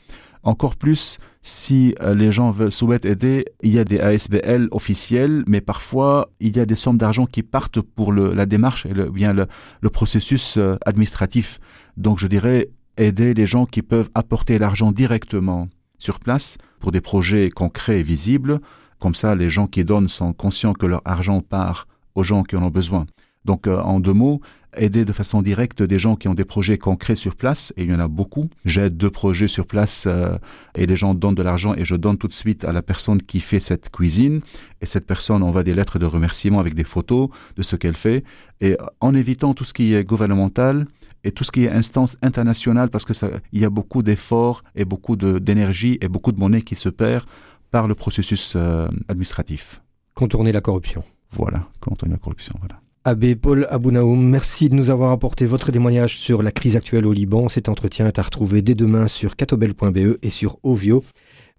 Encore 0.42 0.76
plus 0.76 1.18
si 1.42 1.94
euh, 2.00 2.14
les 2.14 2.32
gens 2.32 2.50
veulent, 2.50 2.72
souhaitent 2.72 3.04
aider, 3.04 3.44
il 3.62 3.74
y 3.74 3.78
a 3.78 3.84
des 3.84 4.00
ASBL 4.00 4.68
officiels, 4.70 5.44
mais 5.46 5.60
parfois 5.60 6.30
il 6.40 6.56
y 6.56 6.60
a 6.60 6.66
des 6.66 6.74
sommes 6.74 6.98
d'argent 6.98 7.26
qui 7.26 7.42
partent 7.42 7.80
pour 7.80 8.12
la 8.12 8.46
démarche 8.46 8.86
et 8.86 8.94
le, 8.94 9.10
bien 9.10 9.32
le, 9.32 9.46
le 9.80 9.90
processus 9.90 10.56
euh, 10.56 10.76
administratif. 10.84 11.60
Donc 11.96 12.18
je 12.18 12.26
dirais 12.26 12.68
aider 12.96 13.34
les 13.34 13.46
gens 13.46 13.66
qui 13.66 13.82
peuvent 13.82 14.10
apporter 14.14 14.58
l'argent 14.58 14.92
directement 14.92 15.68
sur 15.98 16.20
place 16.20 16.58
pour 16.80 16.92
des 16.92 17.00
projets 17.00 17.50
concrets 17.50 18.00
et 18.00 18.02
visibles. 18.02 18.60
Comme 18.98 19.14
ça, 19.14 19.34
les 19.34 19.48
gens 19.48 19.66
qui 19.66 19.84
donnent 19.84 20.08
sont 20.08 20.32
conscients 20.32 20.72
que 20.72 20.86
leur 20.86 21.02
argent 21.04 21.40
part 21.40 21.86
aux 22.14 22.22
gens 22.22 22.42
qui 22.42 22.56
en 22.56 22.62
ont 22.62 22.70
besoin. 22.70 23.06
Donc, 23.44 23.66
euh, 23.66 23.80
en 23.80 24.00
deux 24.00 24.12
mots, 24.12 24.40
aider 24.76 25.04
de 25.04 25.12
façon 25.12 25.42
directe 25.42 25.82
des 25.82 25.98
gens 25.98 26.16
qui 26.16 26.28
ont 26.28 26.34
des 26.34 26.44
projets 26.44 26.78
concrets 26.78 27.14
sur 27.14 27.34
place, 27.34 27.72
et 27.76 27.84
il 27.84 27.90
y 27.90 27.94
en 27.94 28.00
a 28.00 28.08
beaucoup. 28.08 28.48
J'aide 28.64 28.96
deux 28.96 29.10
projets 29.10 29.48
sur 29.48 29.66
place 29.66 30.04
euh, 30.06 30.36
et 30.74 30.86
les 30.86 30.96
gens 30.96 31.14
donnent 31.14 31.34
de 31.34 31.42
l'argent 31.42 31.74
et 31.74 31.84
je 31.84 31.96
donne 31.96 32.18
tout 32.18 32.26
de 32.26 32.32
suite 32.32 32.64
à 32.64 32.72
la 32.72 32.82
personne 32.82 33.22
qui 33.22 33.40
fait 33.40 33.60
cette 33.60 33.90
cuisine. 33.90 34.40
Et 34.80 34.86
cette 34.86 35.06
personne 35.06 35.42
envoie 35.42 35.64
des 35.64 35.74
lettres 35.74 35.98
de 35.98 36.06
remerciement 36.06 36.60
avec 36.60 36.74
des 36.74 36.84
photos 36.84 37.28
de 37.56 37.62
ce 37.62 37.76
qu'elle 37.76 37.96
fait. 37.96 38.24
Et 38.60 38.76
en 39.00 39.14
évitant 39.14 39.54
tout 39.54 39.64
ce 39.64 39.72
qui 39.72 39.94
est 39.94 40.04
gouvernemental, 40.04 40.86
et 41.24 41.32
tout 41.32 41.44
ce 41.44 41.50
qui 41.50 41.64
est 41.64 41.70
instance 41.70 42.16
internationale, 42.22 42.90
parce 42.90 43.04
que 43.04 43.12
ça, 43.12 43.28
il 43.52 43.60
y 43.60 43.64
a 43.64 43.70
beaucoup 43.70 44.02
d'efforts 44.02 44.62
et 44.74 44.84
beaucoup 44.84 45.16
d'énergie 45.16 45.98
et 46.00 46.08
beaucoup 46.08 46.32
de 46.32 46.38
monnaie 46.38 46.62
qui 46.62 46.76
se 46.76 46.88
perd 46.88 47.24
par 47.70 47.88
le 47.88 47.94
processus 47.94 48.54
euh, 48.56 48.88
administratif. 49.08 49.82
Contourner 50.14 50.52
la 50.52 50.60
corruption. 50.60 51.02
Voilà, 51.32 51.68
contourner 51.80 52.14
la 52.14 52.18
corruption, 52.18 52.54
voilà. 52.60 52.80
Abbé 53.08 53.36
Paul 53.36 53.66
Abounaoum, 53.70 54.22
merci 54.28 54.68
de 54.68 54.74
nous 54.74 54.90
avoir 54.90 55.12
apporté 55.12 55.46
votre 55.46 55.72
témoignage 55.72 56.18
sur 56.18 56.42
la 56.42 56.52
crise 56.52 56.76
actuelle 56.76 57.06
au 57.06 57.14
Liban. 57.14 57.48
Cet 57.48 57.70
entretien 57.70 58.06
est 58.06 58.18
à 58.18 58.22
retrouver 58.22 58.60
dès 58.60 58.74
demain 58.74 59.08
sur 59.08 59.34
catobel.be 59.34 60.18
et 60.20 60.28
sur 60.28 60.58
Ovio. 60.62 61.02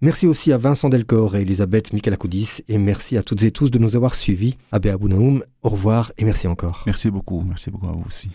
Merci 0.00 0.28
aussi 0.28 0.52
à 0.52 0.58
Vincent 0.58 0.88
Delcor 0.88 1.34
et 1.34 1.42
Elisabeth 1.42 1.92
Michelakoudis 1.92 2.62
et 2.68 2.78
merci 2.78 3.16
à 3.16 3.24
toutes 3.24 3.42
et 3.42 3.50
tous 3.50 3.68
de 3.68 3.80
nous 3.80 3.96
avoir 3.96 4.14
suivis. 4.14 4.58
Abbé 4.70 4.90
Abounaoum, 4.90 5.42
au 5.64 5.70
revoir 5.70 6.12
et 6.18 6.24
merci 6.24 6.46
encore. 6.46 6.84
Merci 6.86 7.10
beaucoup, 7.10 7.42
merci 7.42 7.68
beaucoup 7.68 7.88
à 7.88 7.92
vous 7.94 8.04
aussi. 8.06 8.30